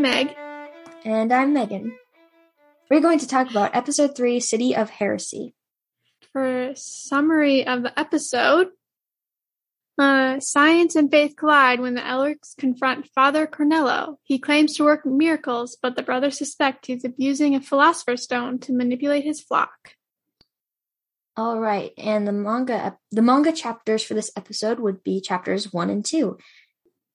[0.00, 0.34] I'm Meg.
[1.04, 1.94] And I'm Megan.
[2.90, 5.52] We're going to talk about episode 3 City of Heresy.
[6.32, 8.68] For summary of the episode,
[9.98, 14.16] uh, science and faith collide when the Elrics confront Father Cornello.
[14.22, 18.72] He claims to work miracles, but the brothers suspect he's abusing a philosopher's stone to
[18.72, 19.96] manipulate his flock.
[21.36, 25.90] All right, and the manga the manga chapters for this episode would be chapters 1
[25.90, 26.38] and 2.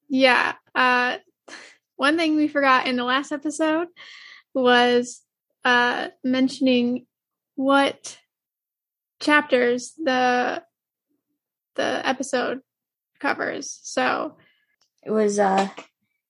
[0.08, 1.18] Yeah, uh
[1.96, 3.88] one thing we forgot in the last episode
[4.54, 5.22] was
[5.64, 7.06] uh mentioning
[7.56, 8.18] what
[9.20, 10.64] chapters the
[11.76, 12.62] the episode
[13.20, 13.80] covers.
[13.84, 14.38] So
[15.04, 15.70] it was uh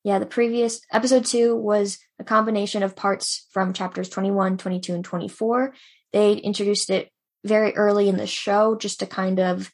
[0.04, 5.04] yeah, the previous episode 2 was a combination of parts from chapters 21, 22 and
[5.04, 5.74] 24.
[6.14, 7.10] They introduced it
[7.44, 9.72] very early in the show just to kind of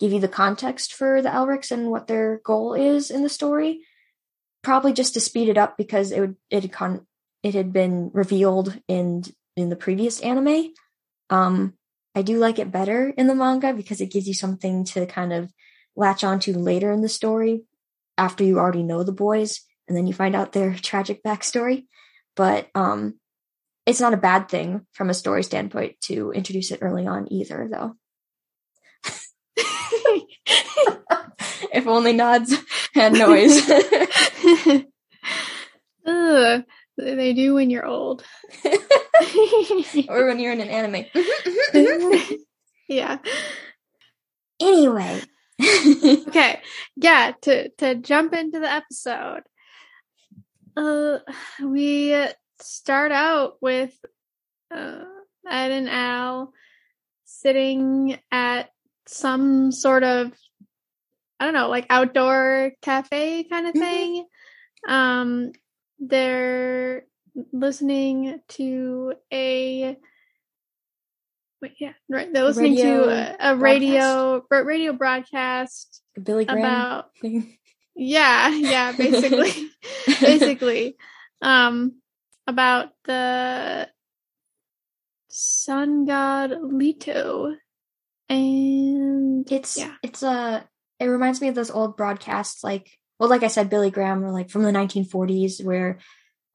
[0.00, 3.82] give you the context for the Elrics and what their goal is in the story.
[4.62, 7.06] Probably just to speed it up because it would it had con-
[7.42, 9.22] it had been revealed in
[9.56, 10.72] in the previous anime.
[11.30, 11.74] Um
[12.14, 15.32] I do like it better in the manga because it gives you something to kind
[15.32, 15.52] of
[15.94, 17.64] latch onto later in the story
[18.16, 21.86] after you already know the boys and then you find out their tragic backstory.
[22.34, 23.14] But um
[23.86, 27.70] it's not a bad thing from a story standpoint to introduce it early on either,
[27.72, 27.96] though.
[31.72, 32.54] if only nods
[32.94, 33.66] had noise.
[36.06, 36.64] Ugh,
[36.96, 38.24] they do when you're old.
[40.08, 41.04] or when you're in an anime.
[42.88, 43.18] yeah.
[44.60, 45.22] Anyway.
[45.60, 46.60] okay.
[46.96, 49.42] Yeah, to to jump into the episode.
[50.76, 51.18] Uh
[51.62, 52.16] we
[52.60, 53.92] start out with
[54.74, 55.04] uh,
[55.48, 56.52] Ed and Al
[57.24, 58.70] sitting at
[59.06, 60.32] some sort of
[61.40, 63.82] I don't know, like outdoor cafe kind of mm-hmm.
[63.82, 64.26] thing.
[64.86, 64.92] Mm-hmm.
[64.92, 65.52] Um,
[65.98, 67.04] they're
[67.52, 69.96] listening to a
[71.60, 72.32] wait, yeah, right.
[72.32, 74.66] They're listening radio to a, a radio broadcast.
[74.66, 77.10] radio broadcast Billy Graham about
[77.94, 79.70] yeah, yeah, basically,
[80.20, 80.96] basically.
[81.42, 82.00] Um,
[82.48, 83.88] about the
[85.28, 87.54] sun god Leto.
[88.30, 89.94] And it's yeah.
[90.02, 90.68] it's a
[91.00, 94.50] it reminds me of those old broadcasts like well like I said Billy Graham like
[94.50, 95.98] from the 1940s where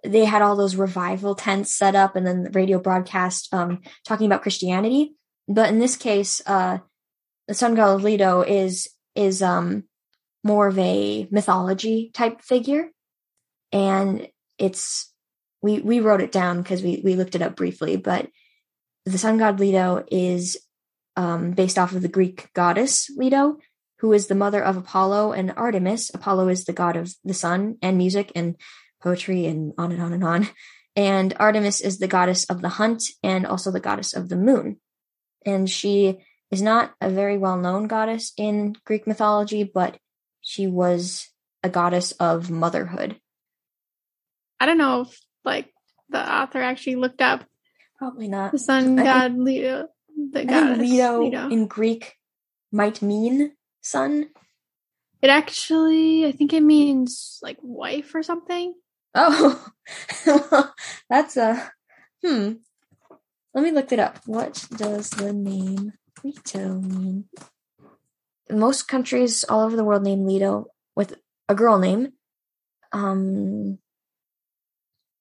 [0.05, 4.25] they had all those revival tents set up and then the radio broadcast um talking
[4.25, 5.15] about Christianity.
[5.47, 6.79] But in this case, uh
[7.47, 9.83] the sun god Leto is is um
[10.43, 12.89] more of a mythology type figure
[13.71, 14.27] and
[14.57, 15.11] it's
[15.61, 18.29] we we wrote it down because we we looked it up briefly, but
[19.05, 20.57] the sun god Leto is
[21.15, 23.57] um, based off of the Greek goddess Leto,
[24.03, 26.11] who is the mother of Apollo and Artemis.
[26.13, 28.57] Apollo is the god of the sun and music and
[29.01, 30.49] poetry and on and on and on.
[30.93, 34.81] And Artemis is the goddess of the hunt and also the goddess of the moon.
[35.45, 36.19] And she
[36.51, 39.97] is not a very well known goddess in Greek mythology, but
[40.41, 41.29] she was
[41.63, 43.15] a goddess of motherhood.
[44.59, 45.73] I don't know if like
[46.09, 47.45] the author actually looked up
[47.97, 49.87] probably not the sun god Leto.
[50.33, 52.17] The goddess, Leto, Leto in Greek
[52.69, 53.53] might mean
[53.83, 54.29] sun.
[55.21, 58.73] It actually, I think it means like wife or something.
[59.15, 59.65] Oh,
[61.09, 61.71] that's a
[62.25, 62.53] hmm.
[63.53, 64.19] Let me look it up.
[64.25, 67.25] What does the name Leto mean?
[68.49, 71.15] Most countries all over the world name Leto with
[71.47, 72.13] a girl name.
[72.91, 73.77] Um,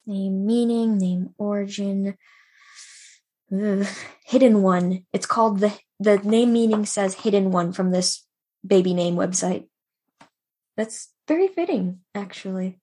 [0.07, 2.17] name meaning, name origin,
[3.53, 3.87] Ugh.
[4.25, 5.05] hidden one.
[5.13, 8.27] It's called the the name meaning says hidden one from this
[8.67, 9.67] baby name website.
[10.77, 12.81] That's very fitting, actually.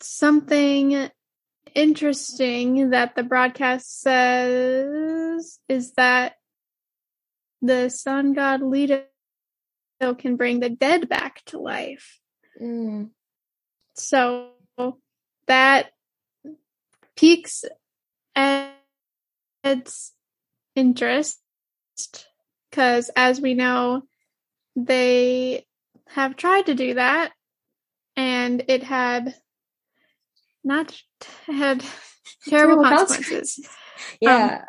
[0.00, 1.10] Something
[1.74, 6.34] interesting that the broadcast says is that
[7.60, 9.04] the sun god Leto
[10.18, 12.20] can bring the dead back to life.
[12.60, 13.10] Mm.
[13.94, 14.50] So
[15.46, 15.92] that
[17.16, 17.64] piques
[18.36, 20.12] Ed's
[20.76, 21.40] interest
[22.74, 24.02] because, as we know,
[24.74, 25.64] they
[26.08, 27.30] have tried to do that
[28.16, 29.36] and it had
[30.64, 31.00] not
[31.46, 31.84] had
[32.48, 33.68] terrible, consequences.
[34.20, 34.64] Yeah.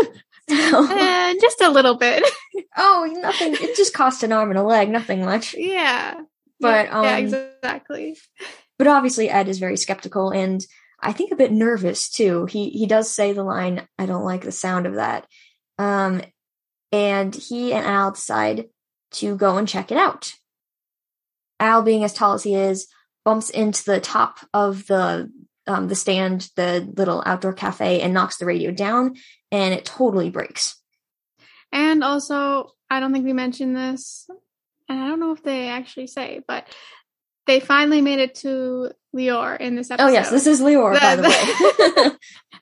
[0.00, 0.08] Um,
[0.90, 2.24] and just a little bit.
[2.76, 3.54] oh, nothing.
[3.54, 5.54] It just cost an arm and a leg, nothing much.
[5.56, 6.20] Yeah.
[6.58, 8.18] But yeah, um, yeah exactly.
[8.78, 10.66] But obviously, Ed is very skeptical and
[11.00, 12.46] I think a bit nervous too.
[12.46, 15.28] He he does say the line, "I don't like the sound of that,"
[15.78, 16.22] um,
[16.92, 18.66] and he and Al decide
[19.12, 20.32] to go and check it out.
[21.60, 22.88] Al, being as tall as he is,
[23.24, 25.30] bumps into the top of the
[25.66, 29.16] um, the stand, the little outdoor cafe, and knocks the radio down,
[29.52, 30.80] and it totally breaks.
[31.70, 34.26] And also, I don't think we mentioned this,
[34.88, 36.66] and I don't know if they actually say, but
[37.48, 40.06] they finally made it to Lior in this episode.
[40.06, 42.10] Oh yes, this is Lior, by the way.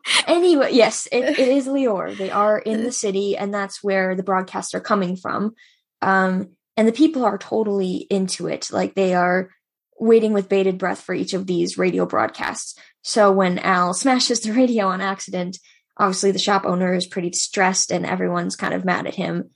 [0.26, 2.16] anyway, yes, it, it is Lior.
[2.16, 5.54] They are in the city, and that's where the broadcasts are coming from.
[6.00, 8.70] Um, and the people are totally into it.
[8.70, 9.50] Like they are
[9.98, 12.78] waiting with bated breath for each of these radio broadcasts.
[13.02, 15.58] So when Al smashes the radio on accident,
[15.96, 19.50] obviously the shop owner is pretty distressed and everyone's kind of mad at him.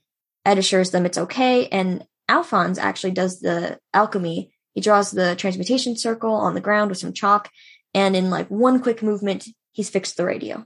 [0.45, 4.53] Ed assures them it's okay, and Alphonse actually does the alchemy.
[4.75, 7.51] He draws the transmutation circle on the ground with some chalk,
[7.95, 10.65] and in like one quick movement, he's fixed the radio.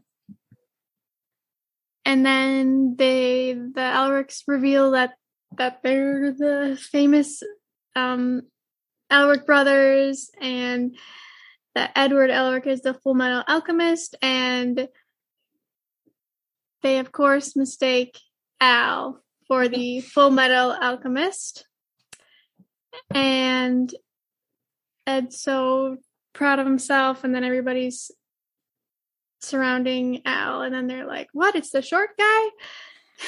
[2.04, 5.14] And then they the Elrics reveal that
[5.56, 7.42] that they're the famous
[7.96, 8.42] um
[9.10, 10.96] Elric brothers and
[11.74, 14.88] that Edward Elric is the full metal alchemist and
[16.82, 18.18] they of course mistake
[18.60, 21.66] Al for the full metal alchemist.
[23.14, 23.94] And
[25.06, 25.98] Ed's so
[26.32, 28.10] proud of himself and then everybody's
[29.40, 31.54] surrounding Al and then they're like, What?
[31.54, 32.42] It's the short guy?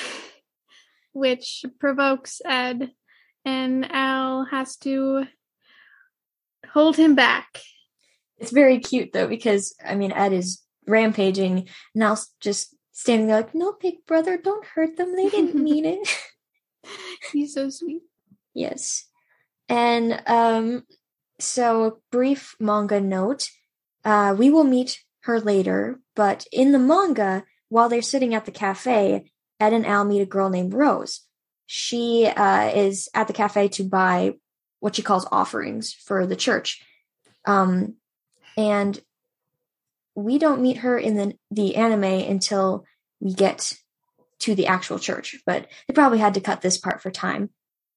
[1.12, 2.90] Which provokes Ed
[3.44, 5.24] and Al has to
[6.72, 7.60] hold him back.
[8.38, 13.36] It's very cute though, because I mean Ed is rampaging and Al's just standing there
[13.36, 15.14] like, No, big brother, don't hurt them.
[15.16, 16.08] They didn't mean it.
[17.32, 18.02] He's so sweet.
[18.54, 19.05] Yes.
[19.68, 20.84] And um
[21.38, 23.48] so brief manga note.
[24.04, 28.52] Uh we will meet her later, but in the manga, while they're sitting at the
[28.52, 31.22] cafe, Ed and Al meet a girl named Rose.
[31.66, 34.34] She uh, is at the cafe to buy
[34.80, 36.80] what she calls offerings for the church.
[37.44, 37.94] Um,
[38.56, 39.00] and
[40.14, 42.84] we don't meet her in the the anime until
[43.20, 43.72] we get
[44.40, 47.50] to the actual church, but they probably had to cut this part for time.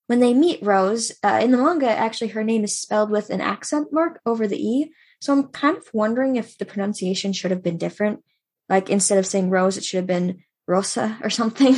[0.10, 3.42] When they meet Rose, uh, in the manga, actually her name is spelled with an
[3.42, 4.92] accent mark over the E.
[5.22, 8.24] So I'm kind of wondering if the pronunciation should have been different.
[8.68, 11.76] Like instead of saying Rose, it should have been Rosa or something.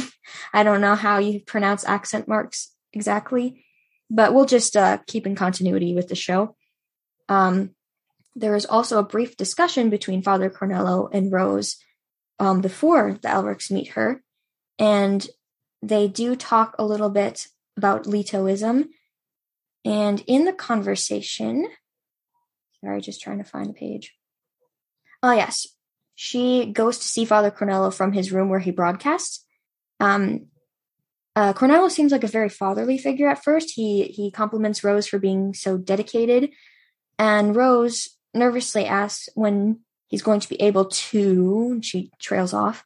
[0.53, 3.65] I don't know how you pronounce accent marks exactly,
[4.09, 6.55] but we'll just uh, keep in continuity with the show.
[7.27, 7.71] Um,
[8.33, 11.75] there is also a brief discussion between Father Cornello and Rose
[12.39, 14.23] um, before the Elrics meet her,
[14.79, 15.27] and
[15.81, 17.47] they do talk a little bit
[17.77, 18.89] about Letoism.
[19.83, 21.67] And in the conversation,
[22.83, 24.13] sorry, just trying to find the page.
[25.23, 25.67] Oh, yes.
[26.15, 29.45] She goes to see Father Cornello from his room where he broadcasts.
[29.99, 30.47] Um,
[31.35, 33.71] uh, Cornello seems like a very fatherly figure at first.
[33.75, 36.49] He he compliments Rose for being so dedicated,
[37.17, 41.79] and Rose nervously asks when he's going to be able to.
[41.81, 42.83] She trails off,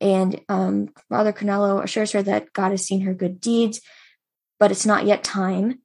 [0.00, 3.80] and um, Father Cornello assures her that God has seen her good deeds,
[4.58, 5.80] but it's not yet time.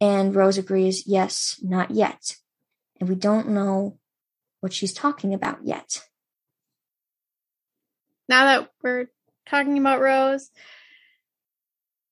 [0.00, 2.36] And Rose agrees, yes, not yet.
[2.98, 3.98] And we don't know
[4.60, 6.02] what she's talking about yet.
[8.28, 9.06] Now that we're
[9.46, 10.50] talking about Rose,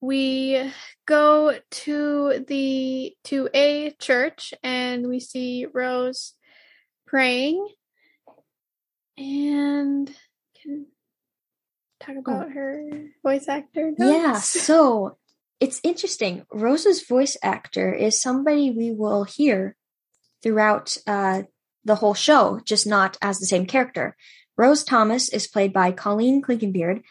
[0.00, 0.70] we
[1.06, 6.34] go to the to a church and we see Rose
[7.06, 7.68] praying
[9.16, 10.14] and
[10.62, 10.86] can
[12.00, 12.50] talk about oh.
[12.50, 12.90] her
[13.22, 13.92] voice actor.
[13.96, 13.98] Notes.
[14.00, 15.18] Yeah, so
[15.60, 16.44] it's interesting.
[16.52, 19.76] Rose's voice actor is somebody we will hear
[20.42, 21.42] throughout uh,
[21.84, 24.16] the whole show, just not as the same character.
[24.56, 27.02] Rose Thomas is played by Colleen Clinkenbeard,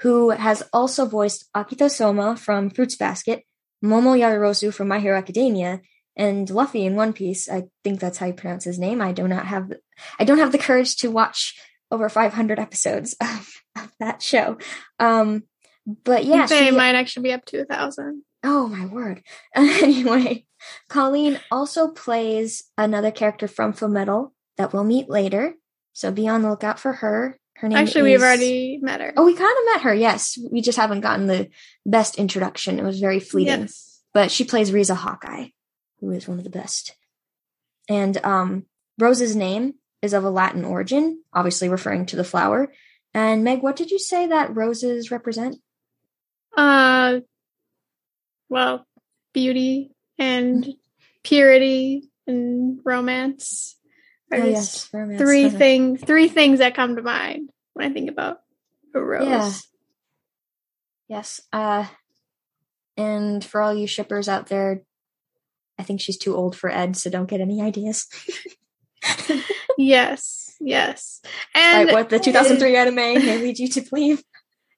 [0.00, 3.44] who has also voiced Akito Soma from Fruits Basket,
[3.84, 5.80] Momo Yaoyorozu from My Hero Academia,
[6.16, 7.48] and Luffy in One Piece.
[7.48, 9.00] I think that's how you pronounce his name.
[9.00, 9.72] I do not have,
[10.18, 11.58] I don't have the courage to watch
[11.92, 14.58] over 500 episodes of, of that show.
[14.98, 15.44] Um,
[15.86, 18.22] but yeah, they she, might actually be up to a thousand.
[18.44, 19.22] Oh my word!
[19.54, 20.46] anyway,
[20.88, 25.54] Colleen also plays another character from Full Metal that we'll meet later.
[25.92, 27.38] So be on the lookout for her.
[27.56, 28.18] Her name Actually, is...
[28.18, 29.12] we've already met her.
[29.16, 29.94] Oh, we kind of met her.
[29.94, 31.48] Yes, we just haven't gotten the
[31.84, 32.78] best introduction.
[32.78, 33.62] It was very fleeting.
[33.62, 34.00] Yes.
[34.14, 35.48] But she plays Riza Hawkeye,
[36.00, 36.94] who is one of the best.
[37.88, 38.66] And um,
[38.98, 42.72] Rose's name is of a Latin origin, obviously referring to the flower.
[43.14, 45.56] And Meg, what did you say that roses represent?
[46.56, 47.20] Uh,
[48.48, 48.86] well,
[49.32, 50.68] beauty and
[51.22, 53.78] purity and romance
[54.30, 55.20] are oh, yes, romance.
[55.20, 58.40] three things three things that come to mind when I think about
[58.94, 59.26] a rose.
[59.26, 59.52] Yeah.
[61.08, 61.40] Yes.
[61.52, 61.86] Uh
[62.96, 64.82] And for all you shippers out there,
[65.78, 68.06] I think she's too old for Ed, so don't get any ideas.
[69.78, 71.20] yes, yes.
[71.54, 74.22] And like what the 2003 anime may lead you to believe.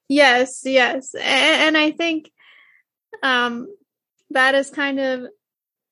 [0.07, 1.15] Yes, yes.
[1.15, 2.31] And, and I think
[3.23, 3.67] um
[4.29, 5.21] that is kind of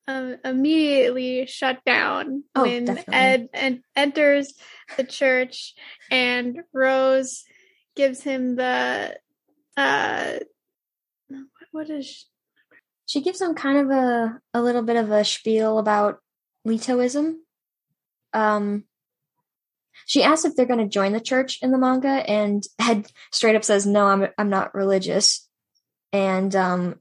[0.07, 3.13] um, immediately shut down Oh, when definitely.
[3.15, 4.53] Ed en- enters
[4.97, 5.73] the church
[6.11, 7.43] and Rose
[7.95, 9.17] gives him the
[9.75, 10.33] uh
[11.71, 12.27] what is
[13.07, 16.19] She gives him kind of a a little bit of a spiel about
[16.67, 17.37] Letoism.
[18.33, 18.83] Um,
[20.05, 23.55] she asks if they're going to join the church in the manga, and Ed straight
[23.55, 25.47] up says, "No, I'm I'm not religious."
[26.11, 26.99] And um,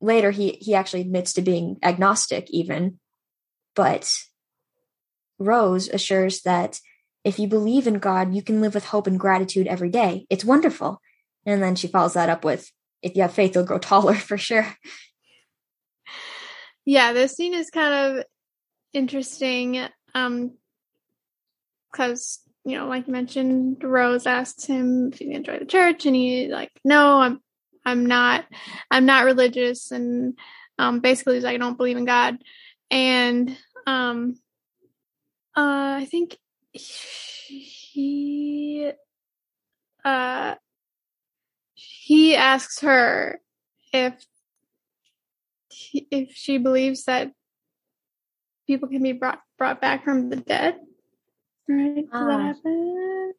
[0.00, 2.98] later, he he actually admits to being agnostic, even.
[3.74, 4.12] But
[5.38, 6.80] Rose assures that
[7.24, 10.26] if you believe in God, you can live with hope and gratitude every day.
[10.30, 11.00] It's wonderful.
[11.46, 12.70] And then she follows that up with,
[13.02, 14.76] "If you have faith, you'll grow taller for sure."
[16.84, 18.24] yeah this scene is kind of
[18.92, 20.52] interesting um
[21.90, 26.14] because you know like you mentioned rose asked him if he enjoyed the church and
[26.14, 27.40] he like no i'm
[27.84, 28.44] i'm not
[28.90, 30.38] i'm not religious and
[30.78, 32.36] um basically he's like i don't believe in god
[32.90, 33.56] and
[33.86, 34.34] um
[35.56, 36.36] uh i think
[36.72, 38.90] he
[40.04, 40.54] uh
[41.74, 43.40] he asks her
[43.92, 44.14] if
[46.10, 47.32] if she believes that
[48.66, 50.76] people can be brought brought back from the dead.
[51.70, 52.10] Right?
[52.10, 53.32] Does that happen?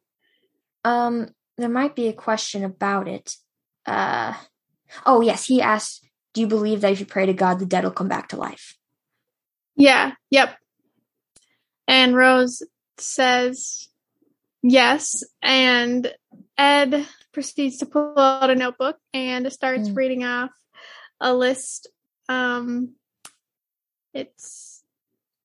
[0.84, 3.36] Um, there might be a question about it.
[3.84, 4.32] Uh,
[5.04, 7.84] oh yes, he asked, "Do you believe that if you pray to God, the dead
[7.84, 8.78] will come back to life?"
[9.76, 10.12] Yeah.
[10.30, 10.56] Yep.
[11.86, 12.62] And Rose
[12.96, 13.88] says
[14.62, 16.10] yes, and
[16.56, 19.96] Ed proceeds to pull out a notebook and starts Mm.
[19.96, 20.50] reading off
[21.20, 21.88] a list.
[22.28, 22.94] Um,
[24.14, 24.71] it's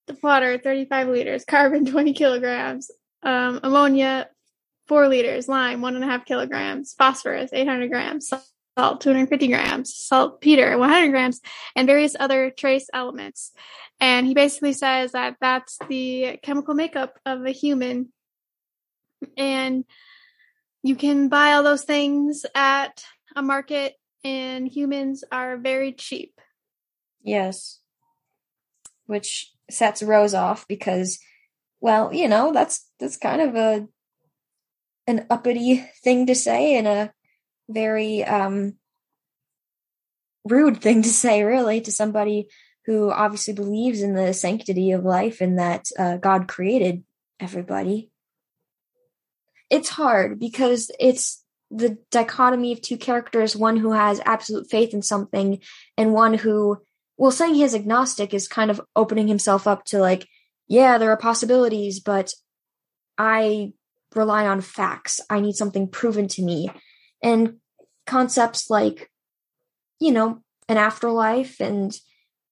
[0.07, 2.89] the water 35 liters, carbon 20 kilograms,
[3.23, 4.29] um, ammonia
[4.87, 8.29] 4 liters, lime 1.5 kilograms, phosphorus 800 grams,
[8.77, 11.41] salt 250 grams, saltpeter 100 grams,
[11.75, 13.51] and various other trace elements.
[13.99, 18.13] And he basically says that that's the chemical makeup of a human.
[19.35, 19.83] And
[20.83, 23.03] you can buy all those things at
[23.35, 26.39] a market, and humans are very cheap.
[27.23, 27.79] Yes.
[29.07, 31.19] Which sets Rose off because,
[31.81, 33.88] well, you know, that's that's kind of a
[35.07, 37.13] an uppity thing to say and a
[37.69, 38.74] very um
[40.45, 42.47] rude thing to say, really, to somebody
[42.86, 47.03] who obviously believes in the sanctity of life and that uh, God created
[47.39, 48.09] everybody.
[49.69, 55.01] It's hard because it's the dichotomy of two characters one who has absolute faith in
[55.01, 55.59] something
[55.97, 56.77] and one who
[57.17, 60.27] well saying he is agnostic is kind of opening himself up to like
[60.67, 62.31] yeah there are possibilities but
[63.17, 63.71] i
[64.15, 65.21] rely on facts.
[65.29, 66.69] I need something proven to me.
[67.21, 67.57] And
[68.05, 69.12] concepts like
[70.00, 71.97] you know an afterlife and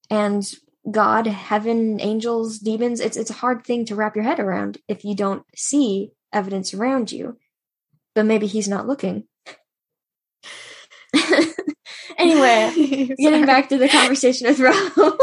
[0.09, 0.45] and
[0.91, 5.05] god heaven angels demons it's it's a hard thing to wrap your head around if
[5.05, 7.37] you don't see evidence around you.
[8.13, 9.27] But maybe he's not looking
[12.17, 14.71] anyway getting back to the conversation with Ro.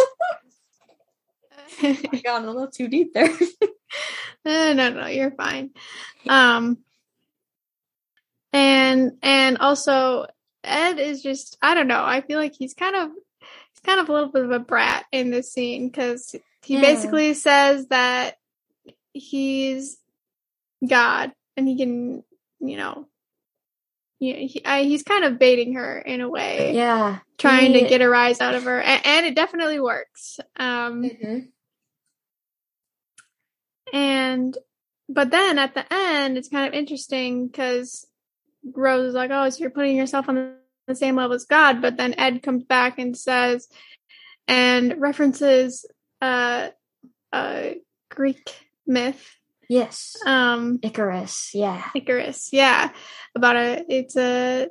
[2.22, 3.28] gone a little too deep there.
[4.44, 5.70] Uh, no, no, you're fine.
[6.28, 6.78] Um,
[8.52, 10.26] and and also
[10.64, 12.02] Ed is just I don't know.
[12.02, 15.04] I feel like he's kind of he's kind of a little bit of a brat
[15.12, 16.34] in this scene because
[16.64, 16.80] he Yeah.
[16.80, 18.36] basically says that
[19.12, 19.98] he's
[20.84, 22.24] God and he can
[22.60, 23.06] you know
[24.22, 27.18] yeah he, I, he's kind of baiting her in a way yeah.
[27.38, 31.48] trying to get a rise out of her and, and it definitely works um Mhm.
[33.92, 34.56] And
[35.08, 38.06] but then at the end, it's kind of interesting because
[38.64, 40.54] Rose is like, "Oh, so you're putting yourself on
[40.86, 43.68] the same level as God." But then Ed comes back and says,
[44.48, 45.84] and references
[46.22, 46.68] uh,
[47.32, 47.76] a
[48.10, 48.50] Greek
[48.86, 49.36] myth,
[49.72, 50.16] Yes.
[50.26, 51.54] um, Icarus.
[51.54, 51.82] Yeah.
[51.94, 52.50] Icarus.
[52.52, 52.90] Yeah,
[53.34, 54.68] about a it's a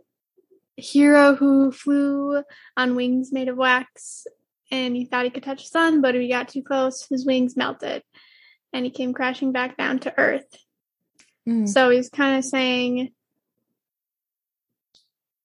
[0.77, 2.43] hero who flew
[2.77, 4.27] on wings made of wax,
[4.69, 7.25] and he thought he could touch the sun, but if he got too close, his
[7.25, 8.03] wings melted,
[8.73, 10.55] and he came crashing back down to Earth.
[11.49, 11.67] Mm.
[11.67, 13.11] So he's kind of saying,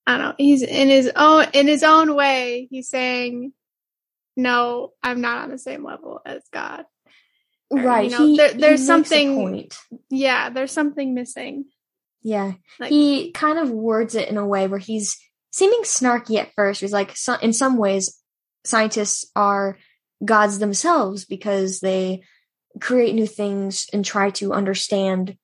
[0.07, 0.35] I don't know.
[0.37, 2.69] He's in his own in his own way.
[2.71, 3.55] He's saying,
[4.37, 6.85] "No, I'm not on the same level as God."
[7.71, 8.11] Or, you Right.
[8.11, 9.71] know, he, there- he there's a something-.
[10.11, 11.67] Yeah, there's something missing.
[12.23, 12.53] Yeah.
[12.79, 15.17] Like, he kind of words it in a way where he's
[15.51, 16.81] seeming snarky at first.
[16.81, 18.21] He's like, so, in some ways,
[18.65, 19.79] scientists are
[20.25, 22.23] gods themselves because they
[22.81, 25.37] create new things and try to understand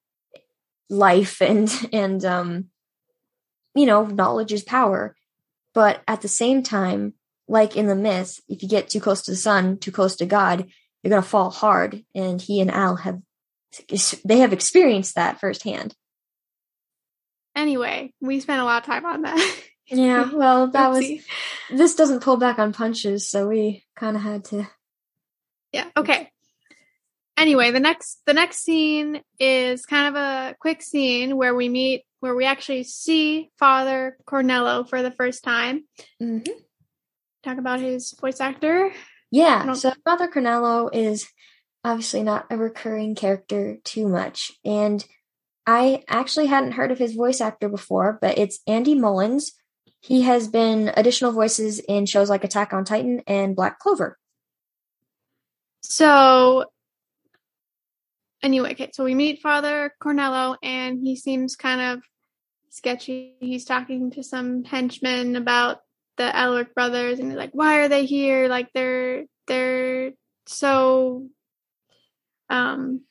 [0.90, 2.66] life and and um
[3.74, 5.16] you know knowledge is power
[5.72, 7.14] but at the same time
[7.48, 10.26] like in the myth if you get too close to the sun too close to
[10.26, 10.66] god
[11.02, 13.20] you're going to fall hard and he and al have
[14.24, 15.94] they have experienced that firsthand
[17.56, 19.56] anyway we spent a lot of time on that
[19.86, 21.04] yeah well that was
[21.70, 24.66] this doesn't pull back on punches so we kind of had to
[25.72, 26.30] yeah okay
[27.42, 32.04] anyway, the next the next scene is kind of a quick scene where we meet
[32.20, 35.84] where we actually see Father Cornello for the first time.
[36.22, 36.52] Mm-hmm.
[37.42, 38.92] Talk about his voice actor.
[39.32, 41.26] Yeah, so Father Cornello is
[41.82, 45.02] obviously not a recurring character too much, and
[45.66, 49.52] I actually hadn't heard of his voice actor before, but it's Andy Mullins.
[50.00, 54.18] He has been additional voices in shows like Attack on Titan and Black Clover.
[55.80, 56.66] So
[58.42, 62.02] anyway, okay, so we meet Father Cornello, and he seems kind of
[62.68, 63.36] sketchy.
[63.40, 65.78] He's talking to some henchmen about
[66.16, 68.48] the Elric brothers, and he's like, "Why are they here?
[68.48, 70.12] Like they're they're
[70.46, 71.28] so
[72.48, 73.02] um,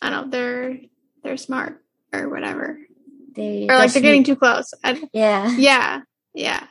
[0.00, 0.78] I don't know, they're
[1.22, 2.78] they're smart or whatever,
[3.34, 6.00] they or like they're getting too close." I, yeah, yeah,
[6.34, 6.66] yeah.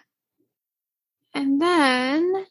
[1.33, 2.45] And then,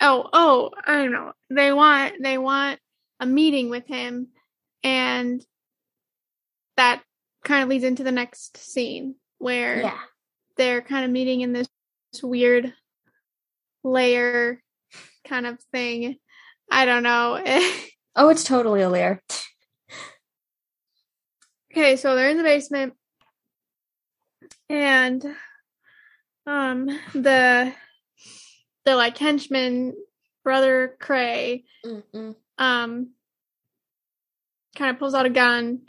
[0.00, 1.32] oh, oh, I don't know.
[1.50, 2.80] They want they want
[3.20, 4.28] a meeting with him
[4.82, 5.44] and
[6.76, 7.02] that
[7.44, 9.98] kind of leads into the next scene where yeah.
[10.56, 11.68] they're kind of meeting in this
[12.22, 12.72] weird
[13.84, 14.60] layer
[15.26, 16.16] kind of thing.
[16.70, 17.40] I don't know.
[18.16, 19.22] oh, it's totally a layer.
[21.72, 22.94] okay, so they're in the basement
[24.68, 25.24] and
[26.46, 27.72] um the
[28.84, 29.94] the like henchman
[30.42, 32.34] brother Cray Mm-mm.
[32.58, 33.10] um
[34.76, 35.82] kind of pulls out a gun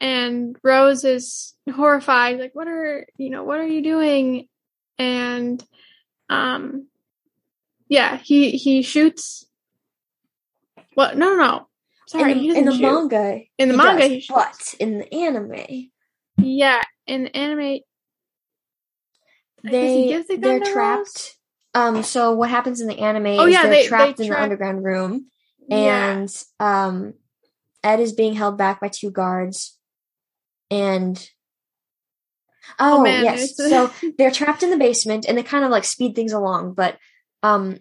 [0.00, 4.48] and Rose is horrified, like, what are, you know, what are you doing?
[4.98, 5.64] And,
[6.28, 6.88] um,
[7.88, 9.46] yeah, he, he shoots.
[10.94, 11.16] What?
[11.16, 11.68] No, no, no.
[12.08, 12.32] Sorry.
[12.32, 13.42] In, in the manga.
[13.58, 14.74] In the he manga, does, he shoots.
[14.74, 15.90] But in the anime.
[16.38, 17.80] Yeah, in the anime.
[19.62, 21.36] They, they're trapped.
[21.74, 24.30] Um, so what happens in the anime oh, is yeah, they're they, trapped they in
[24.30, 25.26] tra- the underground room.
[25.68, 26.12] Yeah.
[26.12, 27.14] And, um,
[27.84, 29.76] Ed is being held back by two guards.
[30.70, 31.30] And
[32.78, 35.84] oh, Oh, man, yes, so they're trapped in the basement, and they kind of like
[35.84, 36.74] speed things along.
[36.74, 36.98] But
[37.42, 37.78] um,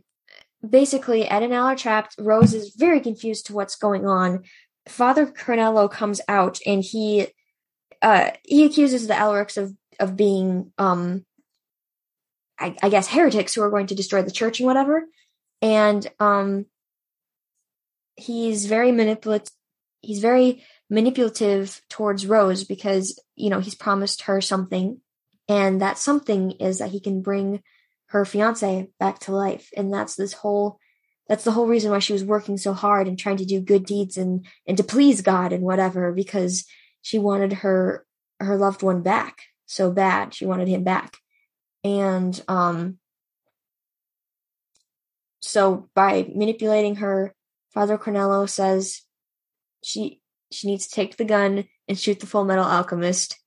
[0.68, 2.16] basically, Ed and Al are trapped.
[2.20, 4.44] Rose is very confused to what's going on.
[4.88, 7.28] Father Cornello comes out, and he
[8.02, 11.26] uh he accuses the Elrics of of being um
[12.60, 15.04] I, I guess heretics who are going to destroy the church and whatever.
[15.62, 16.66] And um
[18.16, 19.54] he's very manipulative
[20.02, 25.02] he's very manipulative towards Rose because, you know, he's promised her something
[25.50, 27.62] and that something is that he can bring
[28.08, 29.70] her fiance back to life.
[29.76, 30.80] And that's this whole
[31.28, 33.86] that's the whole reason why she was working so hard and trying to do good
[33.86, 36.66] deeds and and to please God and whatever because
[37.02, 38.06] she wanted her
[38.40, 40.34] her loved one back so bad.
[40.34, 41.18] She wanted him back.
[41.84, 42.98] And um
[45.42, 47.34] so by manipulating her,
[47.74, 49.02] Father Cornello says
[49.84, 50.22] she
[50.52, 53.38] she needs to take the gun and shoot the Full Metal Alchemist.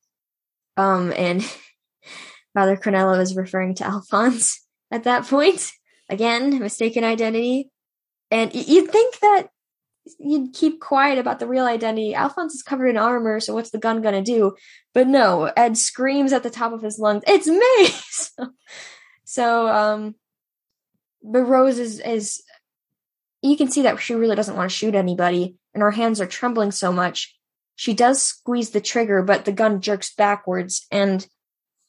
[0.76, 1.42] Um, and
[2.54, 5.72] Father Cornello is referring to Alphonse at that point.
[6.08, 7.70] Again, mistaken identity.
[8.30, 9.48] And you'd think that
[10.18, 12.14] you'd keep quiet about the real identity.
[12.14, 14.56] Alphonse is covered in armor, so what's the gun gonna do?
[14.94, 18.48] But no, Ed screams at the top of his lungs, "It's me!" so,
[19.24, 20.14] so um,
[21.22, 22.42] but Rose is is
[23.42, 26.26] you can see that she really doesn't want to shoot anybody, and her hands are
[26.26, 27.36] trembling so much.
[27.74, 30.86] She does squeeze the trigger, but the gun jerks backwards.
[30.90, 31.26] And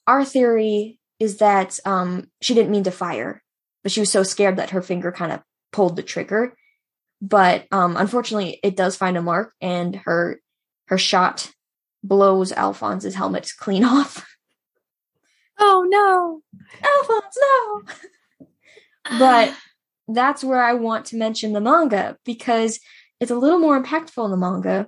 [0.07, 3.43] our theory is that um, she didn't mean to fire,
[3.83, 6.55] but she was so scared that her finger kind of pulled the trigger.
[7.21, 10.39] But um, unfortunately, it does find a mark, and her
[10.87, 11.51] her shot
[12.03, 14.25] blows Alphonse's helmet clean off.
[15.59, 16.41] Oh no,
[16.81, 17.37] Alphonse,
[18.39, 18.47] no!
[19.19, 19.53] but
[20.15, 22.79] that's where I want to mention the manga because
[23.19, 24.87] it's a little more impactful in the manga.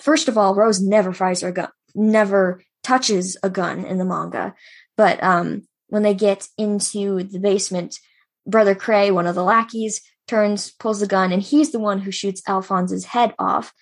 [0.00, 4.54] First of all, Rose never fires her gun, never touches a gun in the manga.
[4.96, 7.98] But um, when they get into the basement,
[8.46, 12.10] Brother Cray, one of the lackeys, turns, pulls the gun, and he's the one who
[12.10, 13.72] shoots Alphonse's head off.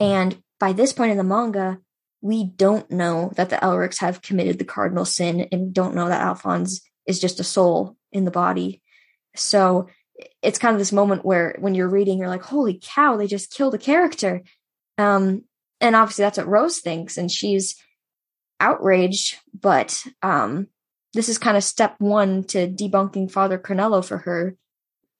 [0.00, 1.78] And by this point in the manga,
[2.20, 6.22] we don't know that the Elrics have committed the cardinal sin and don't know that
[6.22, 8.82] Alphonse is just a soul in the body.
[9.34, 9.88] So
[10.42, 13.52] it's kind of this moment where when you're reading, you're like, holy cow, they just
[13.52, 14.42] killed a character.
[14.98, 15.44] Um,
[15.80, 17.76] and obviously that's what Rose thinks, and she's
[18.60, 20.68] outraged, but um,
[21.14, 24.56] this is kind of step one to debunking Father Cornello for her.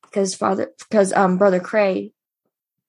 [0.03, 2.12] Because Father because um Brother Cray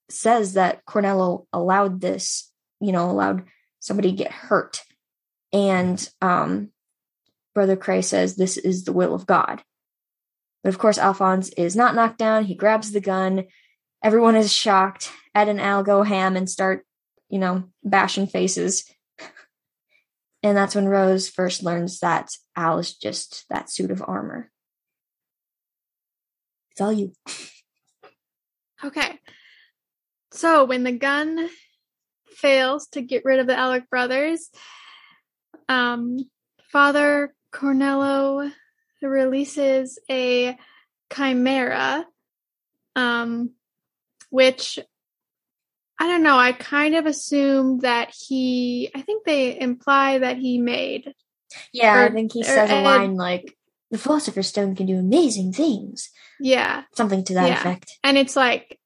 [0.10, 3.46] says that Cornello allowed this, you know, allowed
[3.80, 4.84] somebody get hurt.
[5.52, 6.70] And um
[7.56, 9.64] Brother Cray says this is the will of God.
[10.66, 12.46] But of course, Alphonse is not knocked down.
[12.46, 13.46] He grabs the gun.
[14.04, 15.12] Everyone is shocked.
[15.36, 16.88] Ed and Al go ham and start,
[17.30, 18.92] you know, bashing faces.
[20.44, 24.50] and that's when Rose first learns that Al is just that suit of armor.
[26.72, 27.14] It's all you.
[28.84, 29.20] Okay.
[30.32, 31.50] So when the gun
[32.28, 34.50] fails to get rid of the Elric brothers,
[35.70, 36.20] um,
[36.72, 38.52] Father Cornello
[39.08, 40.58] releases a
[41.14, 42.06] chimera,
[42.96, 43.52] um,
[44.30, 44.80] which
[46.00, 46.38] I don't know.
[46.38, 51.14] I kind of assumed that he, I think they imply that he made.
[51.72, 53.56] Yeah, or, I think he says a line like,
[53.92, 56.10] the Philosopher's Stone can do amazing things.
[56.40, 56.84] Yeah.
[56.96, 57.60] Something to that yeah.
[57.60, 57.98] effect.
[58.04, 58.80] And it's like,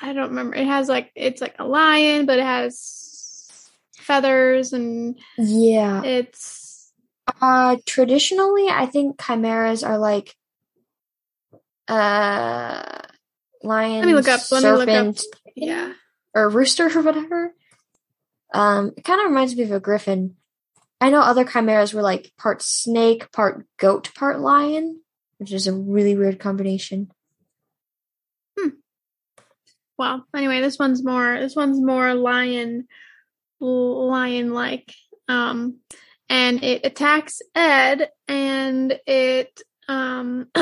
[0.00, 0.54] I don't remember.
[0.54, 5.18] It has like, it's like a lion, but it has feathers and.
[5.38, 6.04] Yeah.
[6.04, 6.65] It's
[7.40, 10.34] uh, traditionally, I think chimeras are like
[11.88, 12.98] uh
[13.62, 14.40] lion, Let me look up.
[14.50, 15.42] Let serpent, me look up.
[15.54, 15.92] Yeah,
[16.34, 17.52] or rooster or whatever.
[18.54, 20.36] Um, it kind of reminds me of a griffin.
[21.00, 25.02] I know other chimeras were like part snake, part goat, part lion,
[25.38, 27.10] which is a really weird combination.
[28.58, 28.68] Hmm.
[29.98, 31.38] Well, anyway, this one's more.
[31.38, 32.86] This one's more lion,
[33.60, 34.94] lion like.
[35.28, 35.80] Um,
[36.28, 40.48] and it attacks Ed and it um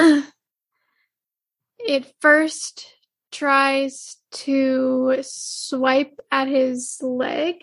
[1.79, 2.87] it first
[3.33, 7.57] tries to swipe at his leg.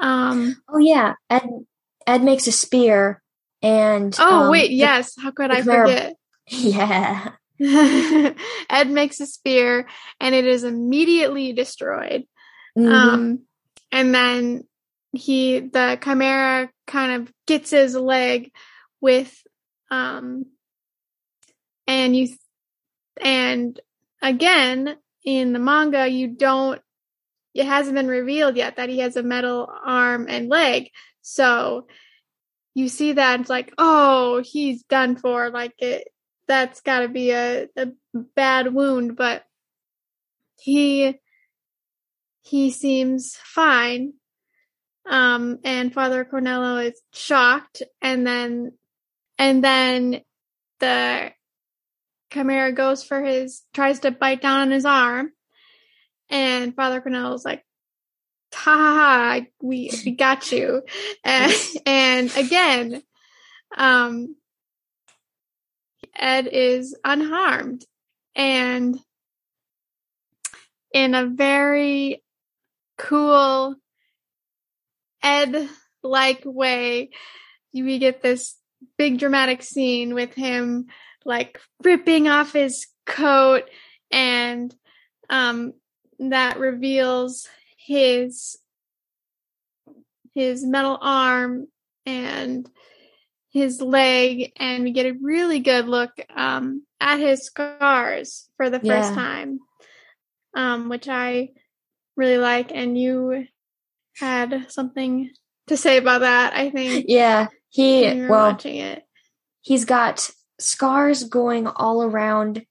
[0.00, 1.48] Um Oh yeah, Ed
[2.06, 3.22] Ed makes a spear
[3.62, 6.14] and Oh um, wait, yes, how could I forget?
[6.48, 7.32] Yeah.
[8.70, 9.86] Ed makes a spear
[10.18, 12.24] and it is immediately destroyed.
[12.76, 12.88] Mm-hmm.
[12.88, 13.40] Um
[13.92, 14.64] and then
[15.12, 18.52] he the chimera kind of gets his leg
[19.00, 19.42] with
[19.90, 20.44] um
[21.86, 22.28] and you
[23.20, 23.80] and
[24.22, 26.80] again in the manga you don't
[27.54, 30.90] it hasn't been revealed yet that he has a metal arm and leg.
[31.22, 31.86] So
[32.74, 36.08] you see that it's like oh he's done for like it
[36.46, 37.88] that's got to be a, a
[38.36, 39.44] bad wound but
[40.56, 41.18] he
[42.42, 44.12] he seems fine
[45.10, 48.72] um, and Father Cornello is shocked, and then,
[49.38, 50.20] and then
[50.78, 51.32] the
[52.32, 55.32] Chimera goes for his, tries to bite down on his arm,
[56.30, 57.64] and Father Cornello's like,
[58.54, 60.82] ha ha ha, we, we got you.
[61.24, 61.52] and,
[61.84, 63.02] and again,
[63.76, 64.36] um,
[66.16, 67.84] Ed is unharmed
[68.36, 68.96] and
[70.92, 72.22] in a very
[72.96, 73.74] cool
[75.22, 75.68] Ed
[76.02, 77.10] like way,
[77.72, 78.56] we get this
[78.96, 80.86] big dramatic scene with him
[81.24, 83.64] like ripping off his coat
[84.10, 84.74] and
[85.28, 85.72] um
[86.18, 88.58] that reveals his
[90.34, 91.66] his metal arm
[92.06, 92.68] and
[93.52, 98.78] his leg and we get a really good look um at his scars for the
[98.78, 99.14] first yeah.
[99.14, 99.60] time
[100.54, 101.50] um which I
[102.16, 103.46] really like and you
[104.16, 105.30] had something
[105.68, 106.54] to say about that.
[106.54, 107.06] I think.
[107.08, 109.04] Yeah, he well watching it.
[109.60, 112.64] He's got scars going all around.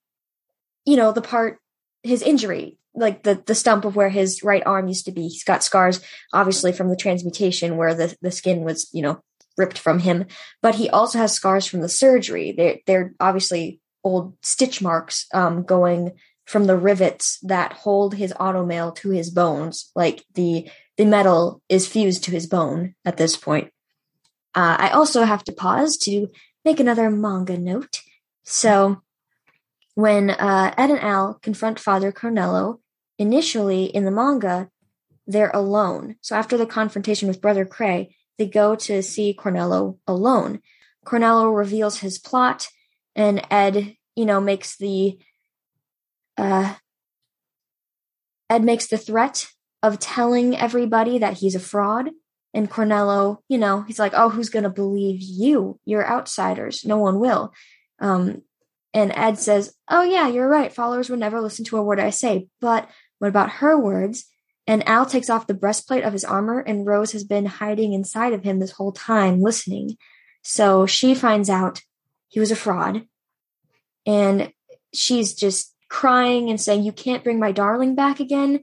[0.86, 1.60] You know the part
[2.04, 5.24] his injury, like the the stump of where his right arm used to be.
[5.24, 6.02] He's got scars,
[6.34, 9.22] obviously from the transmutation, where the the skin was you know
[9.58, 10.26] ripped from him.
[10.62, 12.52] But he also has scars from the surgery.
[12.52, 16.14] They're they're obviously old stitch marks um, going
[16.46, 20.68] from the rivets that hold his automail to his bones, like the
[21.00, 23.72] the metal is fused to his bone at this point.
[24.54, 26.28] Uh, I also have to pause to
[26.66, 28.02] make another manga note.
[28.44, 29.02] So,
[29.96, 32.80] when uh, Ed and Al confront Father Cornello,
[33.18, 34.70] initially in the manga,
[35.26, 36.18] they're alone.
[36.20, 40.60] So, after the confrontation with Brother Cray, they go to see Cornello alone.
[41.06, 42.68] Cornello reveals his plot,
[43.16, 45.18] and Ed, you know, makes the
[46.38, 46.76] uh,
[48.50, 49.48] Ed makes the threat
[49.82, 52.10] of telling everybody that he's a fraud.
[52.54, 55.80] And Cornello, you know, he's like, oh, who's going to believe you?
[55.86, 56.84] You're outsiders.
[56.84, 57.54] No one will.
[58.00, 58.42] Um,
[58.94, 60.74] and Ed says, oh, yeah, you're right.
[60.74, 62.48] Followers would never listen to a word I say.
[62.60, 62.90] But
[63.20, 64.26] what about her words?
[64.66, 68.34] And Al takes off the breastplate of his armor, and Rose has been hiding inside
[68.34, 69.98] of him this whole time, listening.
[70.44, 71.82] So she finds out
[72.28, 73.06] he was a fraud.
[74.06, 74.54] And
[74.94, 78.62] she's just crying and saying, You can't bring my darling back again.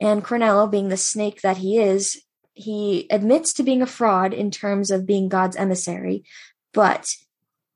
[0.00, 2.22] And Cornello, being the snake that he is,
[2.54, 6.24] he admits to being a fraud in terms of being God's emissary,
[6.72, 7.08] but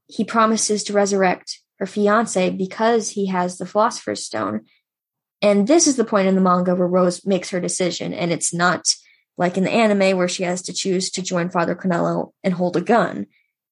[0.07, 4.63] he promises to resurrect her fiance because he has the Philosopher's Stone.
[5.43, 8.55] And this is the point in the manga where Rose makes her decision, and it's
[8.55, 8.87] not
[9.37, 12.77] like in the anime where she has to choose to join Father Cornello and hold
[12.77, 13.27] a gun.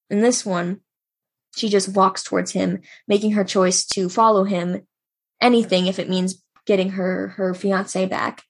[0.09, 0.81] In this one,
[1.55, 4.85] she just walks towards him, making her choice to follow him,
[5.39, 8.43] anything if it means getting her her fiance back.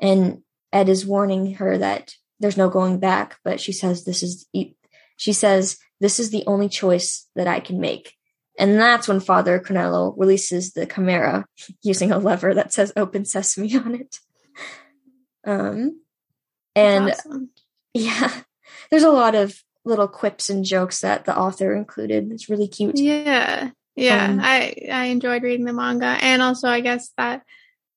[0.00, 4.46] And Ed is warning her that there's no going back, but she says this is
[5.16, 8.14] she says this is the only choice that I can make.
[8.58, 11.46] And that's when Father Cornello releases the chimera
[11.82, 14.18] using a lever that says open sesame on it.
[15.44, 16.00] Um
[16.74, 17.50] and awesome.
[17.94, 18.42] yeah,
[18.90, 22.30] there's a lot of little quips and jokes that the author included.
[22.30, 22.98] It's really cute.
[22.98, 23.70] Yeah.
[23.98, 24.26] Yeah.
[24.26, 27.42] Um, I I enjoyed reading the manga and also I guess that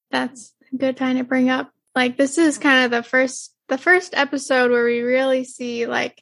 [0.09, 1.71] that's a good time to bring up.
[1.95, 6.21] Like this is kind of the first the first episode where we really see like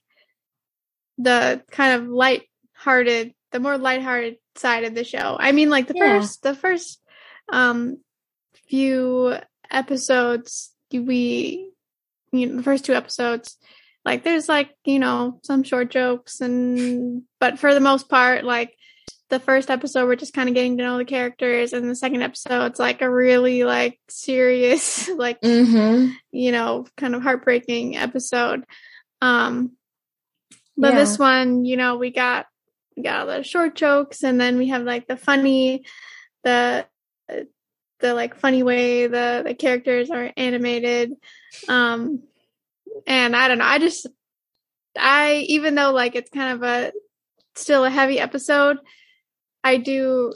[1.17, 5.37] the kind of light-hearted, the more light-hearted side of the show.
[5.39, 6.19] I mean like the yeah.
[6.19, 7.01] first the first
[7.51, 7.97] um
[8.67, 9.35] few
[9.71, 11.71] episodes we
[12.31, 13.57] you know the first two episodes
[14.03, 18.75] like there's like you know some short jokes and but for the most part like
[19.29, 22.21] the first episode we're just kind of getting to know the characters and the second
[22.21, 26.11] episode it's like a really like serious like mm-hmm.
[26.31, 28.63] you know kind of heartbreaking episode
[29.21, 29.71] um
[30.77, 30.99] but yeah.
[30.99, 32.47] this one you know we got
[32.95, 35.85] we got all the short jokes and then we have like the funny
[36.43, 36.85] the
[37.99, 41.13] the like funny way the the characters are animated
[41.67, 42.23] um
[43.07, 43.65] and I don't know.
[43.65, 44.07] I just,
[44.97, 46.91] I, even though like it's kind of a,
[47.55, 48.77] still a heavy episode,
[49.63, 50.33] I do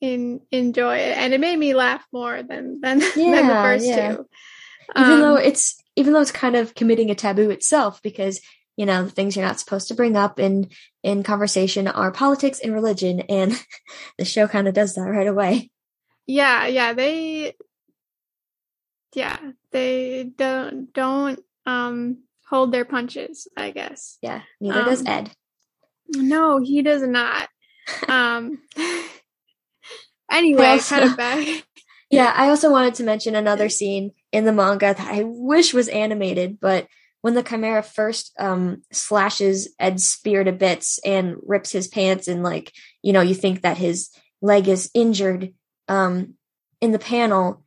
[0.00, 1.16] in, enjoy it.
[1.16, 4.16] And it made me laugh more than, than, yeah, than the first yeah.
[4.16, 4.28] two.
[4.96, 8.40] Even um, though it's, even though it's kind of committing a taboo itself, because
[8.76, 10.70] you know the things you're not supposed to bring up in
[11.02, 13.60] in conversation are politics and religion and
[14.18, 15.68] the show kind of does that right away
[16.28, 17.54] yeah yeah they
[19.16, 19.36] yeah
[19.72, 22.18] they don't don't um
[22.48, 24.18] hold their punches, I guess.
[24.22, 25.30] Yeah, neither um, does Ed.
[26.08, 27.48] No, he does not.
[28.08, 28.58] um
[30.30, 31.64] anyway, also, kind of back.
[32.10, 35.88] Yeah, I also wanted to mention another scene in the manga that I wish was
[35.88, 36.86] animated, but
[37.20, 42.42] when the chimera first um slashes Ed's spear to bits and rips his pants and
[42.42, 42.72] like,
[43.02, 44.08] you know, you think that his
[44.40, 45.52] leg is injured
[45.88, 46.34] um
[46.80, 47.62] in the panel,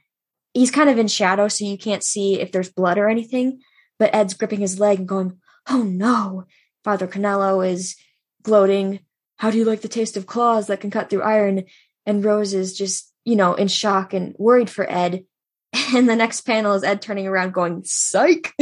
[0.56, 3.60] he's kind of in shadow so you can't see if there's blood or anything
[4.02, 6.46] but Ed's gripping his leg and going, Oh no.
[6.84, 7.96] Father Cornello is
[8.42, 9.02] gloating,
[9.42, 11.64] How do you like the taste of claws that can cut through iron?
[12.06, 15.26] And Rose is just, you know, in shock and worried for Ed.
[15.96, 18.54] And the next panel is Ed turning around going, Psych.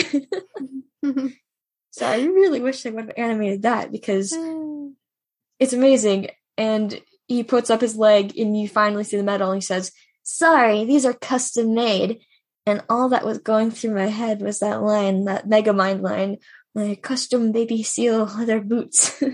[1.04, 4.32] so I really wish they would have animated that because
[5.60, 6.30] it's amazing.
[6.58, 9.92] And he puts up his leg and you finally see the metal and he says,
[10.24, 12.22] Sorry, these are custom made.
[12.65, 16.38] And all that was going through my head was that line, that Megamind line,
[16.74, 19.22] my custom baby seal leather boots.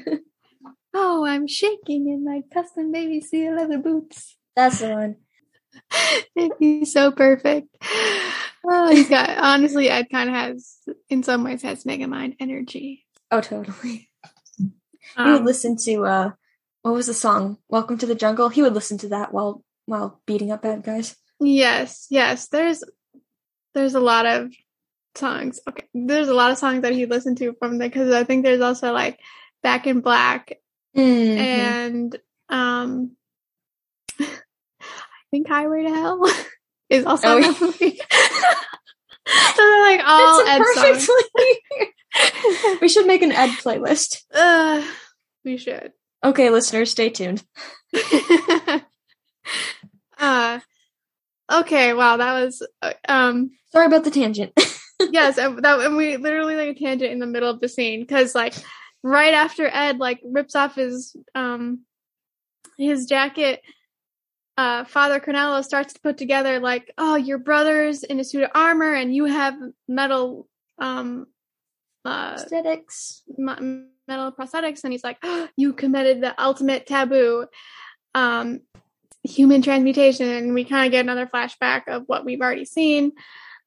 [0.95, 4.37] oh, I'm shaking in my custom baby seal leather boots.
[4.55, 5.15] That's the one.
[6.59, 7.67] He's so perfect.
[8.67, 10.77] Oh, he's got honestly, Ed kind of has,
[11.09, 13.05] in some ways, has Megamind energy.
[13.29, 14.09] Oh, totally.
[14.59, 14.73] Um,
[15.25, 16.31] he would listen to uh,
[16.81, 17.57] what was the song?
[17.69, 18.49] Welcome to the Jungle.
[18.49, 21.15] He would listen to that while while beating up bad guys.
[21.39, 22.47] Yes, yes.
[22.47, 22.83] There's
[23.73, 24.51] there's a lot of
[25.13, 25.59] songs.
[25.67, 28.43] Okay, there's a lot of songs that he listened to from there because I think
[28.43, 29.19] there's also like
[29.61, 30.57] Back in Black
[30.95, 31.37] mm-hmm.
[31.37, 33.15] and um,
[34.19, 34.25] I
[35.31, 36.25] think Highway to Hell
[36.89, 37.99] is also oh, that movie.
[39.27, 41.09] so they're like all Ed songs.
[42.81, 44.23] we should make an Ed playlist.
[44.33, 44.85] Uh,
[45.43, 45.91] we should.
[46.23, 47.43] Okay, listeners, stay tuned.
[50.17, 50.59] uh
[51.51, 54.51] Okay, wow, that was uh, um sorry about the tangent.
[55.11, 58.33] yes, that and we literally like a tangent in the middle of the scene because
[58.33, 58.55] like
[59.05, 61.81] right after Ed like rips off his um
[62.75, 63.61] his jacket
[64.57, 68.51] uh, Father Cornello starts to put together like, oh, your brother's in a suit of
[68.55, 69.53] armor and you have
[69.87, 70.47] metal
[70.79, 71.27] um
[72.03, 73.21] uh Aesthetics.
[73.37, 74.83] m- metal prosthetics.
[74.83, 77.45] And he's like oh, you committed the ultimate taboo.
[78.15, 78.61] Um
[79.23, 83.11] human transmutation and we kind of get another flashback of what we've already seen.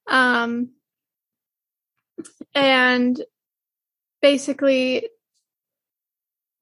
[0.09, 0.70] Um
[2.55, 3.22] and
[4.20, 5.09] basically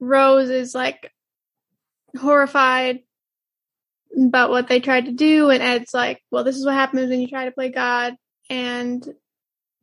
[0.01, 1.13] rose is like
[2.19, 3.01] horrified
[4.17, 7.21] about what they tried to do and ed's like well this is what happens when
[7.21, 8.15] you try to play god
[8.49, 9.07] and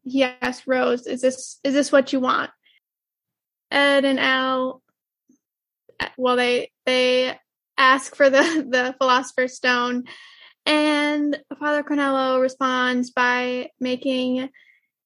[0.03, 2.51] he asks Rose, "Is this is this what you want?"
[3.71, 4.81] Ed and Al,
[6.17, 7.37] well, they they
[7.77, 10.05] ask for the the Philosopher's Stone,
[10.65, 14.49] and Father Cornello responds by making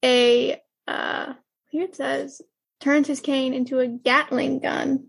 [0.03, 1.33] a uh,
[1.69, 2.41] here it says
[2.79, 5.07] turns his cane into a Gatling gun,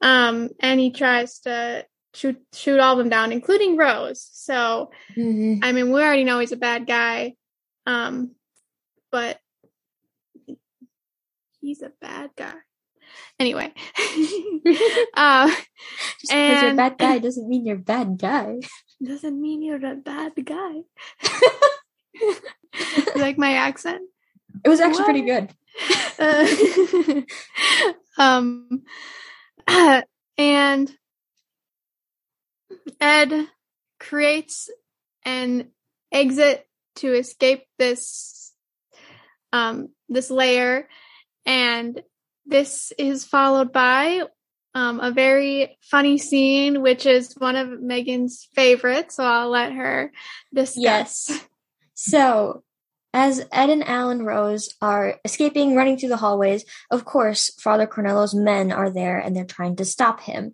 [0.00, 4.28] um, and he tries to shoot shoot all of them down, including Rose.
[4.32, 5.60] So, Mhm.
[5.62, 7.36] I mean, we already know he's a bad guy.
[7.86, 8.34] Um,
[9.10, 9.38] but
[11.60, 12.54] he's a bad guy.
[13.38, 13.72] Anyway,
[15.14, 15.48] uh,
[16.20, 18.58] Just because you're a bad guy doesn't mean you're a bad guy.
[19.02, 20.82] doesn't mean you're a bad guy.
[22.16, 24.02] You like my accent?
[24.64, 25.50] It was actually pretty good.
[26.16, 26.46] Uh,
[28.18, 28.82] um,
[30.38, 30.92] and
[33.00, 33.48] Ed
[33.98, 34.70] creates
[35.24, 35.70] an
[36.12, 36.64] exit
[36.96, 38.52] to escape this
[39.52, 40.88] um this layer
[41.44, 42.00] and
[42.46, 44.22] this is followed by
[44.74, 50.12] um a very funny scene which is one of Megan's favorites so I'll let her
[50.54, 50.76] discuss.
[51.30, 51.46] Yes.
[51.94, 52.62] So,
[53.14, 57.86] as Ed and Al and Rose are escaping, running through the hallways, of course, Father
[57.86, 60.52] Cornello's men are there and they're trying to stop him.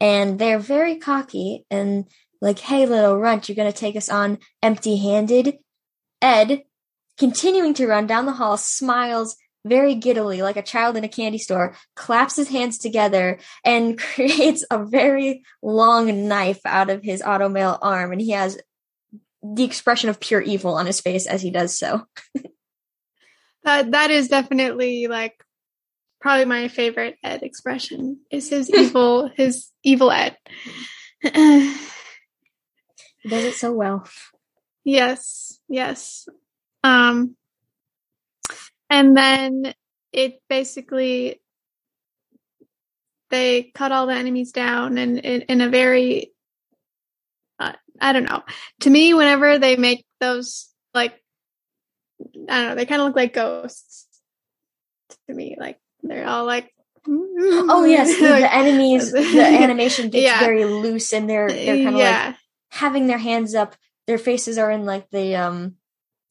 [0.00, 2.06] And they're very cocky and
[2.40, 5.58] like, hey, little runt, you're going to take us on empty handed.
[6.22, 6.62] Ed,
[7.18, 11.36] continuing to run down the hall, smiles very giddily like a child in a candy
[11.36, 17.78] store, claps his hands together, and creates a very long knife out of his automail
[17.82, 18.12] arm.
[18.12, 18.58] And he has
[19.42, 22.06] the expression of pure evil on his face as he does so.
[23.64, 25.34] That that is definitely like
[26.20, 30.36] probably my favorite Ed expression is his evil his evil Ed.
[33.20, 34.08] He does it so well.
[34.84, 36.28] yes, yes.
[36.84, 37.36] Um
[38.88, 39.74] and then
[40.12, 41.42] it basically
[43.30, 46.32] they cut all the enemies down and in, in a very
[48.00, 48.42] I don't know.
[48.80, 51.14] To me whenever they make those like
[52.48, 54.06] I don't know, they kind of look like ghosts
[55.26, 56.72] to me like they're all like
[57.06, 59.12] Oh yes, the, the enemies.
[59.12, 60.40] The animation gets Yeah.
[60.40, 62.36] very loose, and they're they're kind of like
[62.70, 63.76] having their hands up.
[64.06, 65.76] Their faces are in like the um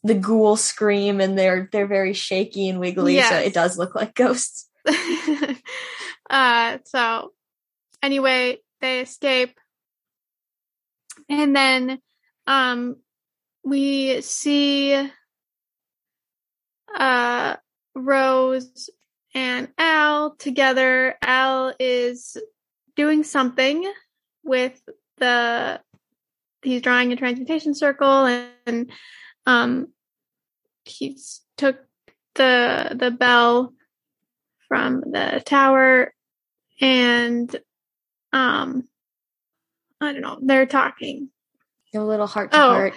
[0.04, 3.22] the ghoul scream, and they're they're very shaky and wiggly.
[3.22, 4.70] So it does look like ghosts.
[6.30, 7.32] uh so
[8.04, 9.58] anyway they escape
[11.30, 12.00] and then
[12.46, 12.98] um
[13.64, 15.10] we see
[16.96, 17.56] uh
[17.96, 18.90] rose
[19.34, 21.16] and al together.
[21.22, 22.38] Al is
[22.96, 23.92] doing something
[24.44, 24.82] with
[25.18, 25.80] the
[26.64, 28.92] he's drawing a transmutation circle and, and
[29.46, 29.88] um
[30.86, 31.78] he's took
[32.36, 33.74] the the bell
[34.68, 36.14] from the tower
[36.82, 37.56] and
[38.34, 38.88] um
[40.02, 41.30] I don't know, they're talking.
[41.96, 42.70] A little heart to Oh.
[42.70, 42.94] heart.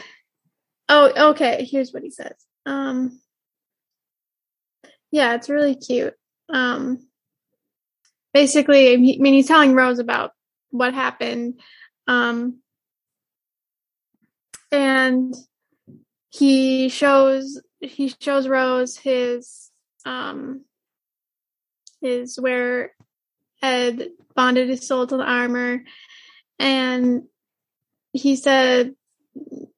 [0.88, 2.34] Oh, okay, here's what he says.
[2.66, 3.20] Um
[5.10, 6.14] Yeah, it's really cute.
[6.52, 7.06] Um
[8.34, 10.32] basically, I mean he's telling Rose about
[10.70, 11.60] what happened.
[12.06, 12.58] Um
[14.72, 15.34] and
[16.28, 19.70] he shows he shows Rose his
[20.04, 20.64] um
[22.02, 22.92] is where
[23.62, 25.82] Ed bonded his soul to the armor
[26.60, 27.24] and
[28.12, 28.94] he said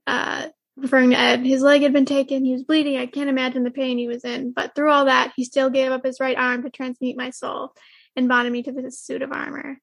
[0.06, 3.62] uh referring to Ed, his leg had been taken, he was bleeding, I can't imagine
[3.62, 6.36] the pain he was in, but through all that he still gave up his right
[6.36, 7.72] arm to transmute my soul
[8.16, 9.78] and bonded me to this suit of armor.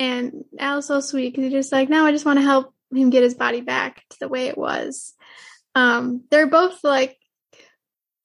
[0.00, 2.74] And Al was so sweet because he's just like, no, I just want to help
[2.92, 5.14] him get his body back to the way it was.
[5.74, 7.16] Um, they're both like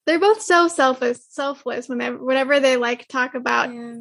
[0.06, 3.94] they're both so selfless selfless whenever whenever they like talk about Yeah.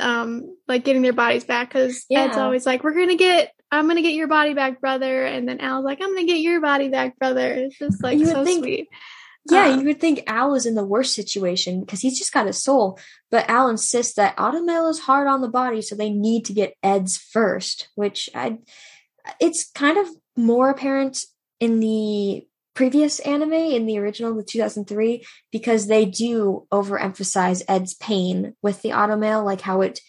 [0.00, 4.02] Um like getting their bodies back because Ed's always like, We're gonna get I'm gonna
[4.02, 7.18] get your body back, brother and then Al's like, I'm gonna get your body back,
[7.18, 7.52] brother.
[7.52, 8.88] It's just like You would so think- sweet.
[9.50, 12.46] Yeah, Um, you would think Al is in the worst situation because he's just got
[12.46, 12.96] his soul.
[13.28, 16.74] But Al insists that automail is hard on the body, so they need to get
[16.80, 18.58] Ed's first, which I
[19.40, 21.24] it's kind of more apparent
[21.58, 28.54] in the previous anime in the original the 2003 because they do overemphasize ed's pain
[28.62, 30.00] with the automail like how it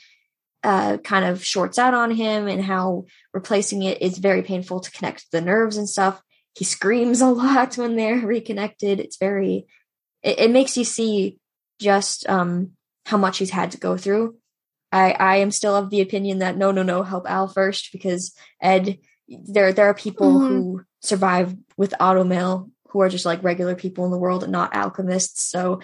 [0.64, 4.92] uh, kind of shorts out on him and how replacing it is very painful to
[4.92, 6.22] connect the nerves and stuff.
[6.56, 9.00] He screams a lot when they're reconnected.
[9.00, 9.68] It's very
[10.22, 11.38] it, it makes you see
[11.80, 12.72] just um
[13.06, 14.38] how much he's had to go through.
[14.92, 18.34] I i am still of the opinion that no no no help al first because
[18.62, 20.48] ed there there are people mm-hmm.
[20.48, 24.76] who survive with automail who are just like regular people in the world and not
[24.76, 25.44] alchemists.
[25.44, 25.82] So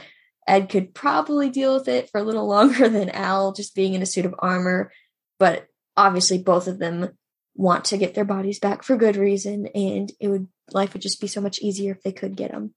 [0.47, 4.01] Ed could probably deal with it for a little longer than Al just being in
[4.01, 4.91] a suit of armor.
[5.38, 5.67] But
[5.97, 7.09] obviously both of them
[7.55, 11.20] want to get their bodies back for good reason and it would life would just
[11.20, 12.74] be so much easier if they could get them.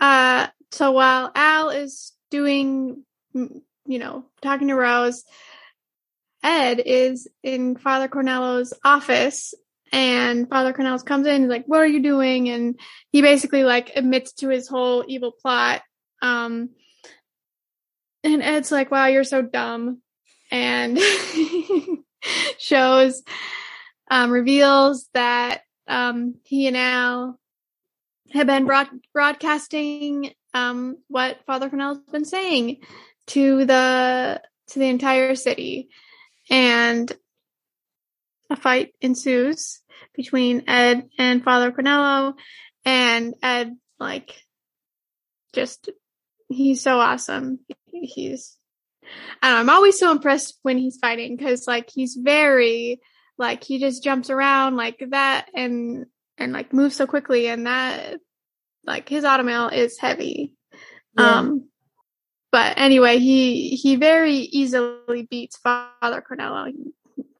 [0.00, 3.04] Uh so while Al is doing
[3.34, 5.22] you know talking to Rose
[6.42, 9.54] Ed is in Father Cornello's office
[9.92, 12.48] and Father Cornello comes in, he's like, What are you doing?
[12.48, 12.78] And
[13.10, 15.82] he basically like admits to his whole evil plot.
[16.22, 16.70] Um
[18.24, 20.02] and Ed's like, Wow, you're so dumb
[20.50, 20.98] and
[22.58, 23.22] shows
[24.10, 27.38] um reveals that um he and Al
[28.32, 32.78] have been broad- broadcasting um what Father Cornello's been saying
[33.28, 35.88] to the to the entire city
[36.50, 37.12] and
[38.50, 39.80] a fight ensues
[40.14, 42.34] between Ed and Father Cornello,
[42.84, 44.34] and Ed, like,
[45.54, 45.90] just,
[46.48, 47.60] he's so awesome.
[47.92, 48.56] He's,
[49.42, 53.00] I don't know, I'm always so impressed when he's fighting, cause, like, he's very,
[53.38, 56.06] like, he just jumps around like that and,
[56.38, 58.18] and, like, moves so quickly, and that,
[58.84, 60.52] like, his automail is heavy.
[61.18, 61.38] Yeah.
[61.38, 61.68] Um,
[62.52, 66.72] but anyway, he he very easily beats Father Cornello.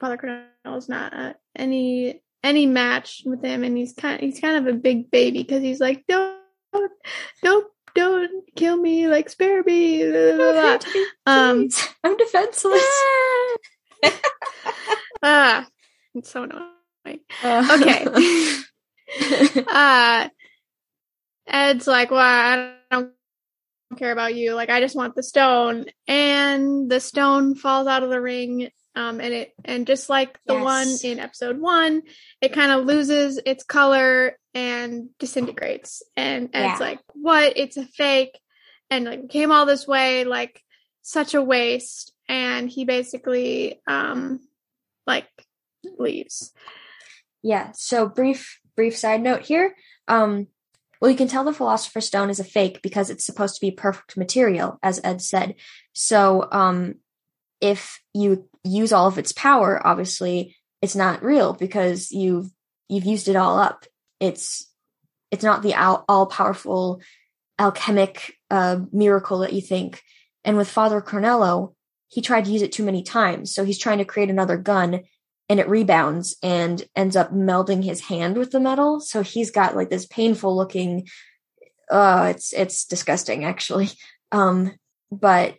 [0.00, 4.56] Father Cornello is not uh, any any match with him, and he's kind he's kind
[4.56, 6.40] of a big baby because he's like don't
[7.42, 10.08] don't don't kill me like spare me.
[10.08, 10.78] Blah, blah, blah.
[11.26, 11.68] Um,
[12.04, 12.84] I'm defenseless.
[15.22, 15.66] ah,
[16.14, 17.20] it's so annoying.
[17.42, 17.78] Uh.
[17.78, 18.06] Okay.
[19.68, 20.28] uh,
[21.46, 23.12] Ed's like, well, I don't
[23.96, 24.54] care about you.
[24.54, 25.86] Like, I just want the stone.
[26.08, 28.70] And the stone falls out of the ring.
[28.96, 30.64] Um, and it, and just like the yes.
[30.64, 32.02] one in episode one,
[32.40, 36.02] it kind of loses its color and disintegrates.
[36.16, 36.72] And, and yeah.
[36.72, 37.52] it's like, what?
[37.56, 38.40] It's a fake.
[38.88, 40.62] And like came all this way, like
[41.02, 42.12] such a waste.
[42.26, 44.40] And he basically, um,
[45.06, 45.28] like
[45.98, 46.52] leaves.
[47.42, 47.72] Yeah.
[47.74, 49.76] So brief, brief side note here.
[50.08, 50.48] Um,
[51.00, 53.70] well, you can tell the Philosopher's Stone is a fake because it's supposed to be
[53.70, 55.56] perfect material, as Ed said.
[55.92, 56.94] So, um,
[57.60, 62.50] if you use all of its power, obviously it's not real because you've
[62.88, 63.86] you've used it all up.
[64.20, 64.70] It's
[65.30, 67.00] it's not the all powerful
[67.58, 70.02] alchemic uh, miracle that you think.
[70.44, 71.74] And with Father Cornello,
[72.08, 75.00] he tried to use it too many times, so he's trying to create another gun
[75.48, 79.00] and it rebounds and ends up melding his hand with the metal.
[79.00, 81.06] So he's got like this painful looking
[81.90, 83.90] uh it's it's disgusting actually.
[84.32, 84.74] Um
[85.10, 85.56] but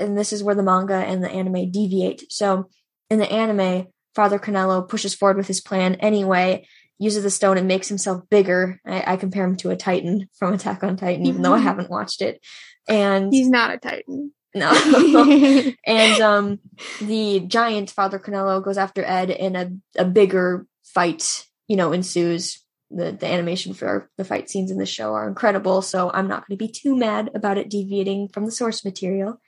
[0.00, 2.32] and this is where the manga and the anime deviate.
[2.32, 2.68] So
[3.08, 6.66] in the anime, Father Cornello pushes forward with his plan anyway,
[6.98, 8.80] uses the stone and makes himself bigger.
[8.86, 11.90] I, I compare him to a Titan from Attack on Titan, even though I haven't
[11.90, 12.44] watched it.
[12.88, 14.32] And he's not a Titan.
[14.54, 14.70] No.
[15.86, 16.58] and um,
[17.00, 22.62] the giant Father Cornello goes after Ed, and a, a bigger fight, you know, ensues.
[22.92, 26.48] The, the animation for the fight scenes in the show are incredible, so I'm not
[26.48, 29.40] going to be too mad about it deviating from the source material.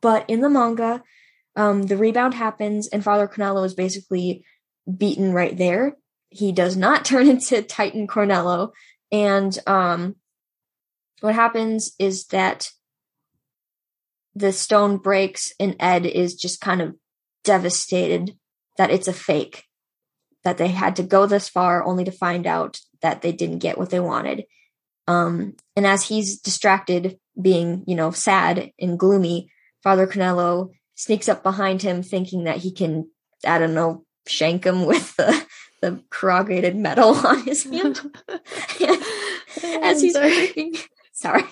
[0.00, 1.02] But in the manga,
[1.56, 4.44] um, the rebound happens, and Father Cornello is basically
[4.96, 5.96] beaten right there.
[6.30, 8.72] He does not turn into Titan Cornello,
[9.10, 10.16] and um,
[11.20, 12.70] what happens is that
[14.34, 16.94] the stone breaks and Ed is just kind of
[17.42, 18.36] devastated
[18.76, 19.64] that it's a fake,
[20.44, 23.78] that they had to go this far only to find out that they didn't get
[23.78, 24.44] what they wanted.
[25.08, 29.50] Um, and as he's distracted, being, you know, sad and gloomy,
[29.82, 33.08] Father Cornello sneaks up behind him thinking that he can,
[33.46, 35.46] I don't know, shank him with the,
[35.80, 38.00] the corrugated metal on his hand.
[39.64, 40.26] as he's sorry.
[40.26, 40.76] Uh, Breaking.
[41.12, 41.42] Sorry.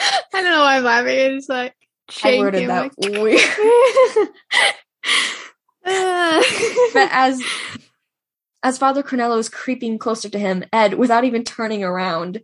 [0.00, 1.36] I don't know why I'm laughing.
[1.36, 1.76] It's like
[2.24, 3.40] I worded that like, weird.
[6.92, 7.40] but as
[8.64, 12.42] as Father Cornello is creeping closer to him, Ed, without even turning around,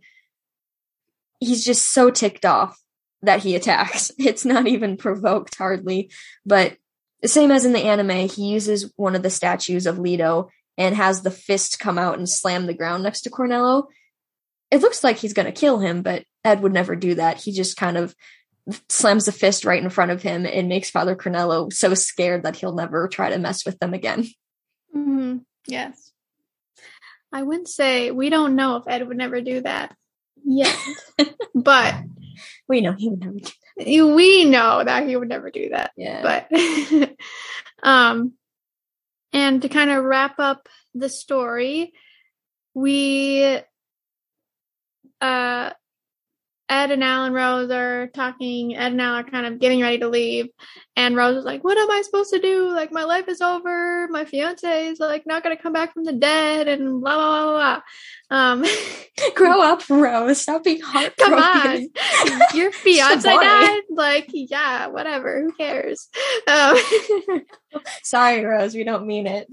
[1.41, 2.80] he's just so ticked off
[3.21, 4.11] that he attacks.
[4.17, 6.11] It's not even provoked hardly,
[6.45, 6.77] but
[7.25, 11.21] same as in the anime, he uses one of the statues of Leto and has
[11.21, 13.87] the fist come out and slam the ground next to Cornello.
[14.71, 17.37] It looks like he's going to kill him, but Ed would never do that.
[17.37, 18.15] He just kind of
[18.89, 22.55] slams the fist right in front of him and makes Father Cornello so scared that
[22.55, 24.27] he'll never try to mess with them again.
[24.93, 25.37] Mm-hmm.
[25.67, 26.11] Yes.
[27.31, 29.95] I wouldn't say we don't know if Ed would never do that
[30.43, 30.77] yet,
[31.55, 31.95] but
[32.67, 33.85] we know he would never do that.
[34.15, 35.91] We know that he would never do that.
[35.95, 36.21] Yeah.
[36.21, 37.15] But,
[37.83, 38.33] um,
[39.33, 41.93] and to kind of wrap up the story,
[42.73, 43.59] we,
[45.19, 45.71] uh,
[46.71, 48.77] Ed and Al and Rose are talking.
[48.77, 50.47] Ed and Al are kind of getting ready to leave.
[50.95, 52.69] And Rose is like, What am I supposed to do?
[52.69, 54.07] Like, my life is over.
[54.07, 57.43] My fiance is like not going to come back from the dead and blah, blah,
[57.43, 57.81] blah,
[58.29, 58.37] blah.
[58.37, 58.65] Um,
[59.35, 60.39] Grow up, Rose.
[60.39, 61.17] Stop being heartbroken.
[61.17, 62.41] Come on.
[62.55, 63.81] Your fiance died?
[63.89, 65.41] Like, yeah, whatever.
[65.41, 66.07] Who cares?
[66.47, 66.77] Um,
[68.03, 68.75] Sorry, Rose.
[68.75, 69.47] We don't mean it.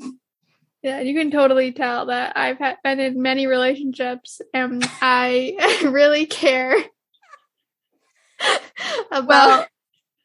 [0.84, 6.26] Yeah, you can totally tell that I've had, been in many relationships and I really
[6.26, 6.76] care
[9.10, 9.66] about well,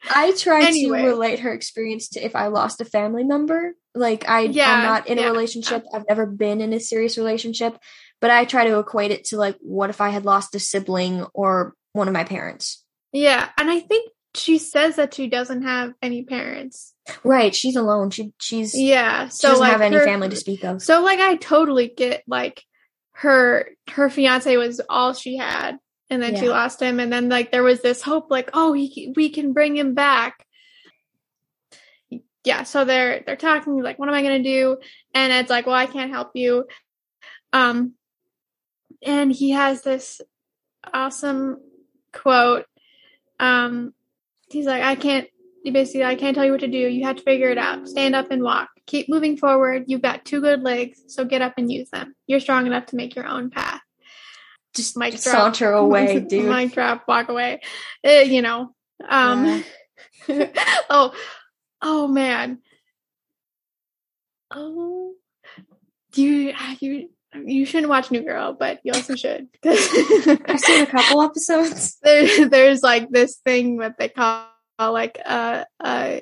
[0.09, 1.01] I try anyway.
[1.01, 3.73] to relate her experience to if I lost a family member.
[3.95, 5.27] Like I yeah, I'm not in yeah.
[5.27, 5.85] a relationship.
[5.93, 7.77] I've never been in a serious relationship,
[8.19, 11.25] but I try to equate it to like what if I had lost a sibling
[11.33, 12.83] or one of my parents.
[13.11, 16.93] Yeah, and I think she says that she doesn't have any parents.
[17.23, 18.09] Right, she's alone.
[18.09, 19.27] She she's yeah.
[19.27, 20.81] So she doesn't like have any her, family to speak of.
[20.81, 22.63] So like I totally get like
[23.13, 25.77] her her fiance was all she had
[26.13, 26.39] and then yeah.
[26.39, 26.99] she lost him.
[26.99, 30.45] And then like there was this hope like oh he, we can bring him back.
[32.43, 34.77] Yeah so they're they're talking like what am i going to do?
[35.13, 36.65] And it's like well i can't help you.
[37.51, 37.93] Um
[39.01, 40.21] and he has this
[40.93, 41.57] awesome
[42.11, 42.65] quote.
[43.39, 43.93] Um
[44.49, 45.27] he's like i can't
[45.63, 46.77] basically i can't tell you what to do.
[46.77, 47.87] You have to figure it out.
[47.87, 48.69] Stand up and walk.
[48.85, 49.85] Keep moving forward.
[49.87, 52.13] You've got two good legs so get up and use them.
[52.27, 53.81] You're strong enough to make your own path
[54.75, 56.45] just mic drop, saunter away, dude.
[56.45, 57.61] Mic drop, walk away.
[58.05, 58.73] Uh, you know.
[59.07, 59.63] Um yeah.
[60.89, 61.13] oh,
[61.81, 62.59] oh man.
[64.51, 65.13] Oh,
[66.15, 67.09] you you
[67.45, 69.47] you shouldn't watch New Girl, but you also should.
[69.65, 71.97] I've seen a couple episodes.
[72.03, 74.47] There, there's like this thing that they call
[74.79, 76.21] like a, a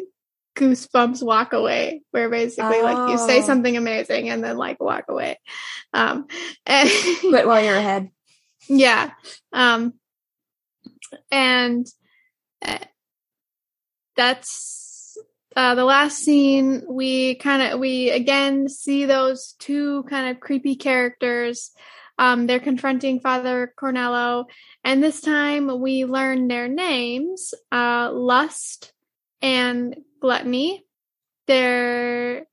[0.55, 2.83] goosebumps walk away, where basically oh.
[2.83, 3.45] like you say oh.
[3.45, 5.37] something amazing and then like walk away.
[5.93, 6.27] Um,
[6.65, 6.89] and
[7.31, 8.09] but while you're ahead.
[8.67, 9.11] Yeah.
[9.51, 9.93] Um,
[11.31, 11.87] and
[12.65, 12.77] uh,
[14.15, 15.17] that's
[15.55, 16.83] uh, the last scene.
[16.87, 21.71] We kind of, we again see those two kind of creepy characters.
[22.17, 24.45] Um, they're confronting Father Cornello,
[24.83, 28.93] and this time we learn their names uh, Lust
[29.41, 30.85] and Gluttony.
[31.47, 32.45] They're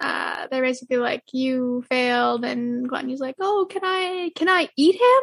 [0.00, 2.44] uh, they're basically like, you failed.
[2.44, 5.22] And Gluttony's like, oh, can I, can I eat him?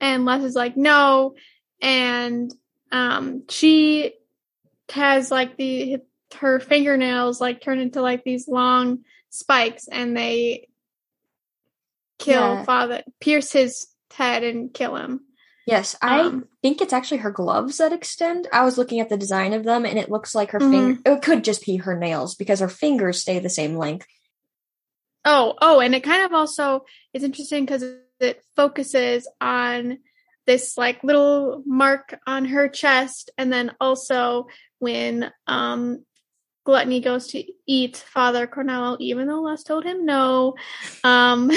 [0.00, 1.34] And Lust is like, no.
[1.80, 2.52] And,
[2.90, 4.14] um, she
[4.90, 5.98] has like the,
[6.36, 9.00] her fingernails like turn into like these long
[9.30, 10.68] spikes and they
[12.18, 12.64] kill yeah.
[12.64, 15.20] father, pierce his head and kill him.
[15.68, 18.48] Yes, I um, think it's actually her gloves that extend.
[18.52, 20.70] I was looking at the design of them and it looks like her mm-hmm.
[20.70, 24.06] finger it could just be her nails because her fingers stay the same length.
[25.26, 27.84] Oh, oh, and it kind of also is interesting because
[28.18, 29.98] it focuses on
[30.46, 34.46] this like little mark on her chest and then also
[34.78, 36.02] when um
[36.64, 40.54] Gluttony goes to eat Father Cornello, even though Lust told him no,
[41.02, 41.50] um,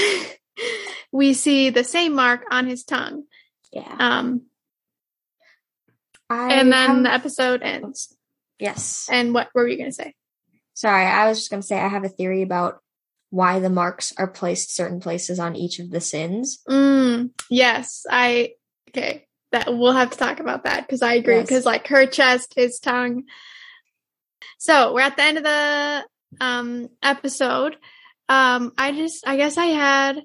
[1.12, 3.24] we see the same mark on his tongue.
[3.72, 3.96] Yeah.
[4.00, 4.44] Um,
[6.30, 7.04] I and then have...
[7.04, 8.16] the episode ends.
[8.60, 9.08] Yes.
[9.12, 10.14] And what, were you going to say?
[10.74, 12.82] Sorry, I was just going to say I have a theory about
[13.30, 16.60] why the marks are placed certain places on each of the sins.
[16.70, 18.54] Mm, yes, I
[18.90, 19.26] okay.
[19.52, 21.42] That we'll have to talk about that because I agree.
[21.42, 21.66] Because yes.
[21.66, 23.24] like her chest, his tongue.
[24.58, 26.06] So we're at the end of the
[26.40, 27.76] um episode.
[28.30, 30.22] Um, I just, I guess I had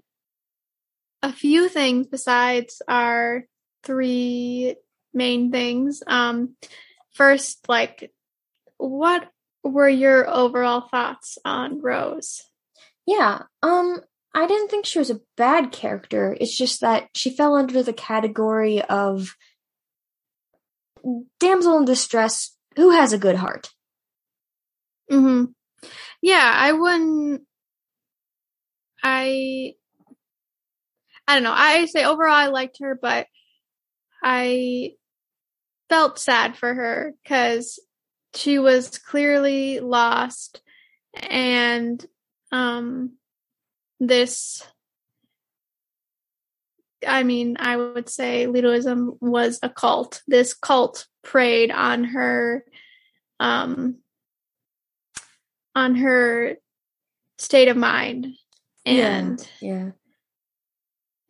[1.27, 3.45] a few things besides our
[3.83, 4.77] three
[5.13, 6.03] main things.
[6.07, 6.55] Um,
[7.15, 8.13] first, like,
[8.77, 9.29] what
[9.65, 12.43] were your overall thoughts on Rose?
[13.07, 14.01] Yeah, um,
[14.33, 16.37] I didn't think she was a bad character.
[16.41, 19.35] It's just that she fell under the category of
[21.41, 23.71] damsel in distress who has a good heart.
[25.11, 25.47] Hmm.
[26.23, 27.43] Yeah, I wouldn't.
[29.03, 29.75] I
[31.29, 31.55] I don't know.
[31.55, 33.27] I say overall I liked her, but
[34.23, 34.93] I
[35.89, 37.79] felt sad for her because
[38.35, 40.61] she was clearly lost
[41.31, 42.05] and
[42.53, 43.13] um
[43.99, 44.63] this
[47.07, 50.23] I mean, I would say Letoism was a cult.
[50.27, 52.65] This cult preyed on her
[53.39, 53.99] um
[55.75, 56.57] on her
[57.39, 58.29] state of mind
[58.87, 59.75] and yeah.
[59.75, 59.91] yeah.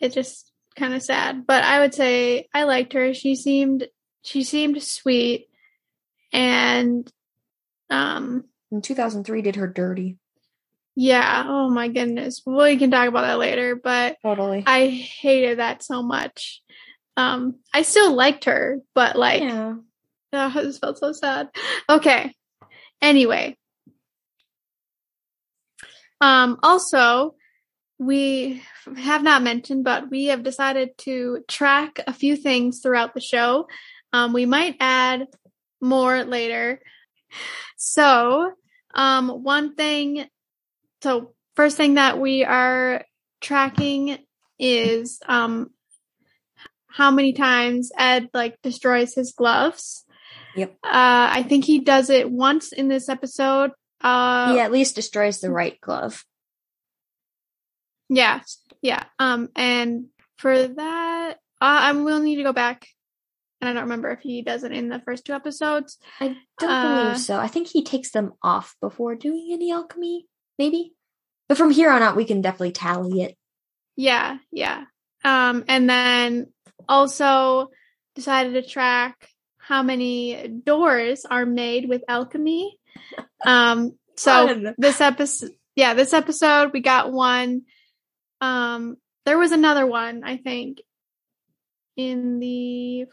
[0.00, 1.46] It just kind of sad.
[1.46, 3.14] But i would say i liked her.
[3.14, 3.86] She seemed
[4.22, 5.48] she seemed sweet.
[6.32, 7.10] And
[7.90, 10.18] um in 2003 did her dirty.
[10.94, 11.44] Yeah.
[11.46, 12.42] Oh my goodness.
[12.44, 14.64] Well, we can talk about that later but totally.
[14.66, 16.62] I hated that so much.
[17.16, 19.74] Um i still liked her but like yeah.
[20.32, 21.48] oh, this felt so sad.
[21.88, 22.34] Okay.
[23.00, 23.56] Anyway.
[26.20, 27.35] Um also
[27.98, 28.62] we
[28.96, 33.68] have not mentioned, but we have decided to track a few things throughout the show.
[34.12, 35.26] Um, we might add
[35.80, 36.80] more later.
[37.76, 38.52] So,
[38.94, 40.26] um, one thing,
[41.02, 43.04] so first thing that we are
[43.40, 44.18] tracking
[44.58, 45.70] is, um,
[46.96, 50.04] how many times Ed like destroys his gloves.
[50.56, 50.70] Yep.
[50.82, 53.72] Uh, I think he does it once in this episode.
[54.00, 56.24] Uh, he at least destroys the right glove.
[58.08, 58.40] Yeah,
[58.82, 59.04] yeah.
[59.18, 62.86] Um, and for that, uh, I will need to go back,
[63.60, 65.98] and I don't remember if he does it in the first two episodes.
[66.20, 67.38] I don't uh, believe so.
[67.38, 70.26] I think he takes them off before doing any alchemy,
[70.58, 70.92] maybe.
[71.48, 73.36] But from here on out, we can definitely tally it.
[73.96, 74.84] Yeah, yeah.
[75.24, 76.52] Um, and then
[76.88, 77.70] also
[78.14, 79.28] decided to track
[79.58, 82.78] how many doors are made with alchemy.
[83.44, 87.62] Um, so this episode, yeah, this episode we got one
[88.40, 90.82] um, there was another one, I think,
[91.96, 93.06] in the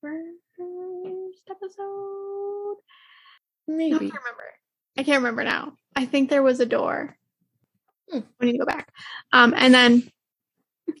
[0.00, 2.76] first episode.
[3.66, 3.94] Maybe.
[3.94, 4.44] I can't remember.
[4.96, 5.72] I can't remember now.
[5.96, 7.16] I think there was a door.
[8.10, 8.20] Hmm.
[8.38, 8.92] We need to go back.
[9.32, 10.10] Um, and then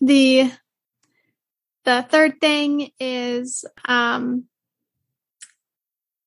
[0.00, 0.50] the
[1.84, 4.44] the third thing is um,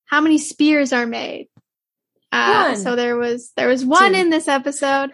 [0.06, 1.48] how many spears are made.
[2.30, 5.10] Uh, so there was there was one in this episode,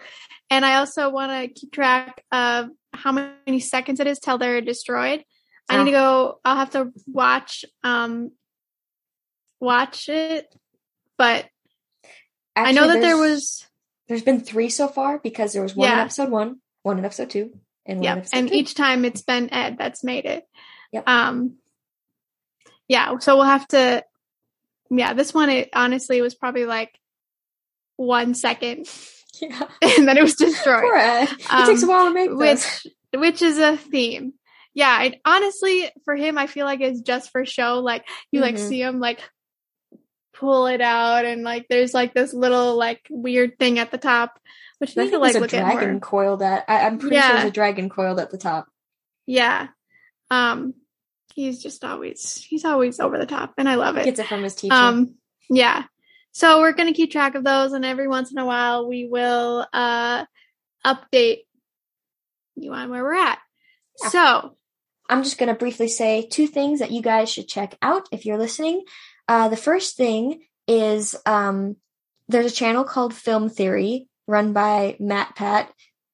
[0.49, 4.61] and I also want to keep track of how many seconds it is till they're
[4.61, 5.23] destroyed.
[5.67, 6.39] I need to go.
[6.45, 8.31] I'll have to watch um
[9.59, 10.53] watch it,
[11.17, 11.45] but
[12.55, 13.67] Actually, I know that there was.
[14.07, 15.95] There's been three so far because there was one yeah.
[15.95, 18.27] in episode one, one in episode two, and one yep.
[18.31, 18.53] and two.
[18.53, 20.47] each time it's been Ed that's made it.
[20.91, 21.07] Yep.
[21.07, 21.55] Um.
[22.87, 24.03] Yeah, so we'll have to.
[24.91, 26.97] Yeah, this one it honestly was probably like
[27.97, 28.87] one second
[29.41, 29.67] Yeah.
[29.81, 30.83] and then it was destroyed.
[30.83, 34.33] It um, takes a while to make which, which is a theme.
[34.73, 37.79] Yeah, I, honestly, for him, I feel like it's just for show.
[37.79, 38.55] Like you mm-hmm.
[38.55, 39.21] like see him like
[40.33, 44.37] pull it out, and like there's like this little like weird thing at the top,
[44.79, 46.65] which I need to like look dragon coiled at.
[46.67, 47.27] I, am pretty yeah.
[47.27, 48.67] sure there's a dragon coiled at the top.
[49.25, 49.69] Yeah.
[50.29, 50.73] Um,
[51.33, 54.05] he's just always he's always over the top, and I love it.
[54.05, 54.73] Gets it from his teacher.
[54.73, 55.15] Um,
[55.49, 55.83] yeah.
[56.35, 59.07] So we're going to keep track of those, and every once in a while we
[59.07, 60.25] will uh,
[60.85, 61.45] update
[62.57, 63.39] you on where we're at.
[64.03, 64.09] Yeah.
[64.09, 64.57] So
[65.09, 68.25] I'm just going to briefly say two things that you guys should check out if
[68.25, 68.83] you're listening.
[69.29, 71.77] Uh, the first thing is um,
[72.27, 75.71] there's a channel called Film Theory run by Matt Pat,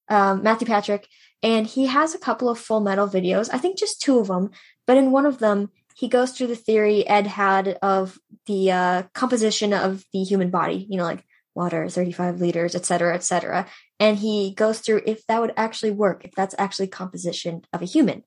[0.07, 1.07] um, Matthew Patrick,
[1.41, 3.49] and he has a couple of Full Metal videos.
[3.51, 4.51] I think just two of them,
[4.85, 5.71] but in one of them
[6.01, 10.87] he goes through the theory Ed had of the uh, composition of the human body,
[10.89, 11.23] you know, like
[11.53, 13.67] water, 35 liters, et cetera, et cetera.
[13.99, 17.85] And he goes through if that would actually work, if that's actually composition of a
[17.85, 18.23] human.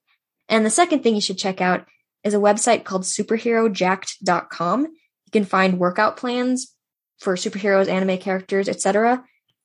[0.49, 1.89] And the second thing you should check out
[2.23, 4.83] is a website called superherojacked.com.
[4.83, 6.73] You can find workout plans
[7.19, 9.25] for superheroes, anime characters, etc.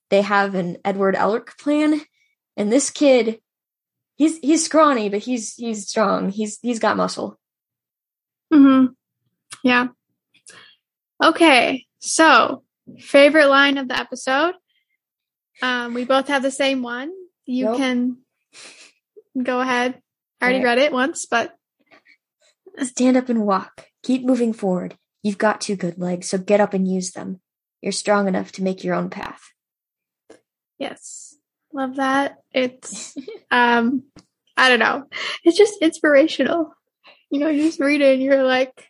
[0.10, 2.02] They have an Edward Elric plan,
[2.58, 3.40] and this kid,
[4.16, 6.30] he's he's scrawny, but he's he's strong.
[6.30, 7.39] He's he's got muscle.
[8.52, 8.86] Hmm.
[9.64, 9.88] Yeah.
[11.24, 11.86] Okay.
[12.00, 12.64] So,
[13.00, 14.54] favorite line of the episode.
[15.62, 17.12] Um, we both have the same one.
[17.46, 17.78] You nope.
[17.78, 18.18] can
[19.42, 20.02] go ahead.
[20.42, 21.54] I already read it once, but
[22.82, 23.88] stand up and walk.
[24.04, 24.98] Keep moving forward.
[25.22, 27.42] You've got two good legs, so get up and use them.
[27.82, 29.42] You're strong enough to make your own path.
[30.78, 31.36] Yes.
[31.74, 32.38] Love that.
[32.54, 33.16] It's
[33.52, 34.04] um
[34.56, 35.06] I don't know.
[35.44, 36.74] It's just inspirational
[37.30, 38.90] you know, you just read it and you're like,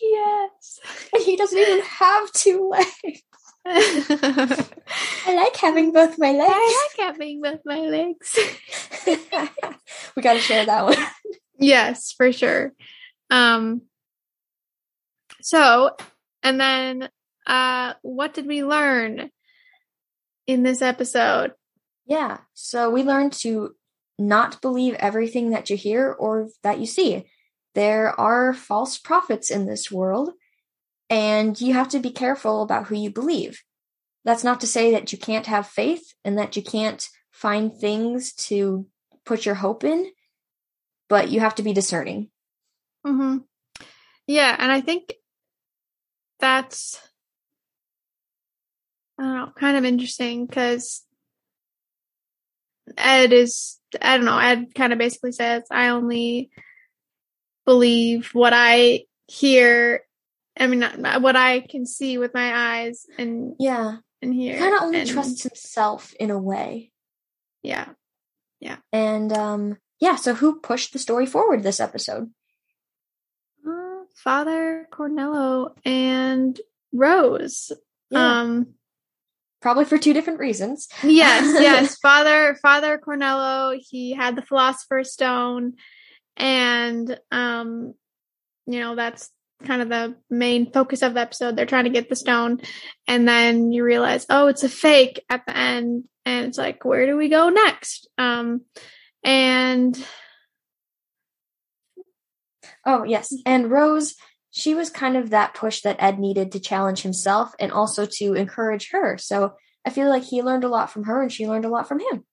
[0.00, 0.80] yes.
[1.12, 3.22] And he doesn't even have two legs.
[3.68, 6.52] I like having both my legs.
[6.54, 8.38] I like having both my legs.
[10.16, 10.96] we got to share that one.
[11.58, 12.72] Yes, for sure.
[13.30, 13.82] Um,
[15.42, 15.96] so,
[16.42, 17.08] and then
[17.46, 19.30] uh, what did we learn
[20.46, 21.52] in this episode?
[22.06, 22.38] Yeah.
[22.54, 23.74] So we learned to
[24.18, 27.26] not believe everything that you hear or that you see.
[27.76, 30.30] There are false prophets in this world,
[31.10, 33.62] and you have to be careful about who you believe.
[34.24, 38.32] That's not to say that you can't have faith and that you can't find things
[38.48, 38.86] to
[39.26, 40.10] put your hope in,
[41.10, 42.30] but you have to be discerning.
[43.06, 43.40] Mm-hmm.
[44.26, 45.12] Yeah, and I think
[46.40, 46.98] that's
[49.18, 51.04] I don't know, kind of interesting because
[52.96, 56.50] Ed is I don't know, Ed kind of basically says I only
[57.66, 60.02] believe what I hear
[60.58, 60.82] I mean
[61.20, 64.54] what I can see with my eyes and yeah and hear.
[64.54, 66.90] He kind of only and, trusts himself in a way.
[67.62, 67.88] Yeah.
[68.60, 68.76] Yeah.
[68.92, 72.30] And um yeah, so who pushed the story forward this episode?
[73.66, 76.58] Uh, Father Cornello and
[76.92, 77.72] Rose.
[78.10, 78.40] Yeah.
[78.40, 78.74] Um
[79.60, 80.88] probably for two different reasons.
[81.02, 81.98] yes, yes.
[82.02, 85.74] Father Father Cornello, he had the Philosopher's Stone
[86.36, 87.94] and um
[88.66, 89.30] you know, that's
[89.64, 91.56] kind of the main focus of the episode.
[91.56, 92.60] They're trying to get the stone
[93.06, 97.06] and then you realize, oh, it's a fake at the end and it's like, where
[97.06, 98.08] do we go next?
[98.18, 98.62] Um
[99.24, 99.96] and
[102.86, 103.34] Oh, yes.
[103.44, 104.14] And Rose,
[104.52, 108.34] she was kind of that push that Ed needed to challenge himself and also to
[108.34, 109.18] encourage her.
[109.18, 111.88] So I feel like he learned a lot from her and she learned a lot
[111.88, 112.24] from him.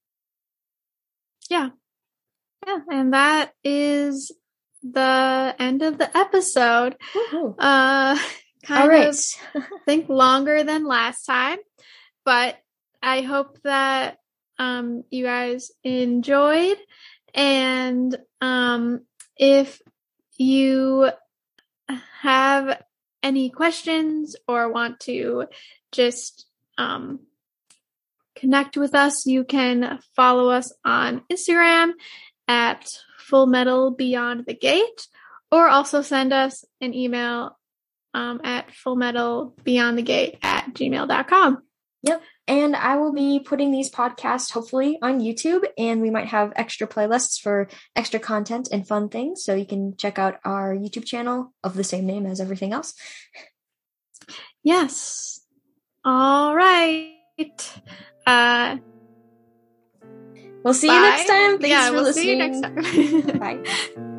[1.49, 1.69] Yeah.
[2.67, 2.79] Yeah.
[2.89, 4.31] And that is
[4.83, 6.97] the end of the episode.
[7.15, 7.55] Woo-hoo.
[7.57, 8.17] Uh,
[8.63, 9.07] kind All right.
[9.07, 11.57] of think longer than last time,
[12.25, 12.57] but
[13.01, 14.17] I hope that
[14.57, 16.77] um, you guys enjoyed.
[17.33, 19.01] And um,
[19.37, 19.81] if
[20.37, 21.09] you
[22.21, 22.81] have
[23.21, 25.47] any questions or want to
[25.91, 26.45] just
[26.77, 27.21] um,
[28.35, 31.93] connect with us, you can follow us on Instagram
[32.47, 32.87] at
[33.19, 35.07] Full Metal Beyond the Gate,
[35.51, 37.57] or also send us an email
[38.13, 41.63] um, at Full Metal Beyond the Gate at gmail.com.
[42.03, 42.21] Yep.
[42.45, 46.85] And I will be putting these podcasts hopefully on YouTube, and we might have extra
[46.85, 49.45] playlists for extra content and fun things.
[49.45, 52.93] So you can check out our YouTube channel of the same name as everything else.
[54.61, 55.39] Yes.
[56.03, 57.15] All right.
[58.27, 58.77] Uh,
[60.63, 60.95] We'll see bye.
[60.95, 61.59] you next time.
[61.59, 62.23] Thanks yeah, for we'll listening.
[62.23, 63.39] see you next time.
[63.39, 64.09] Bye.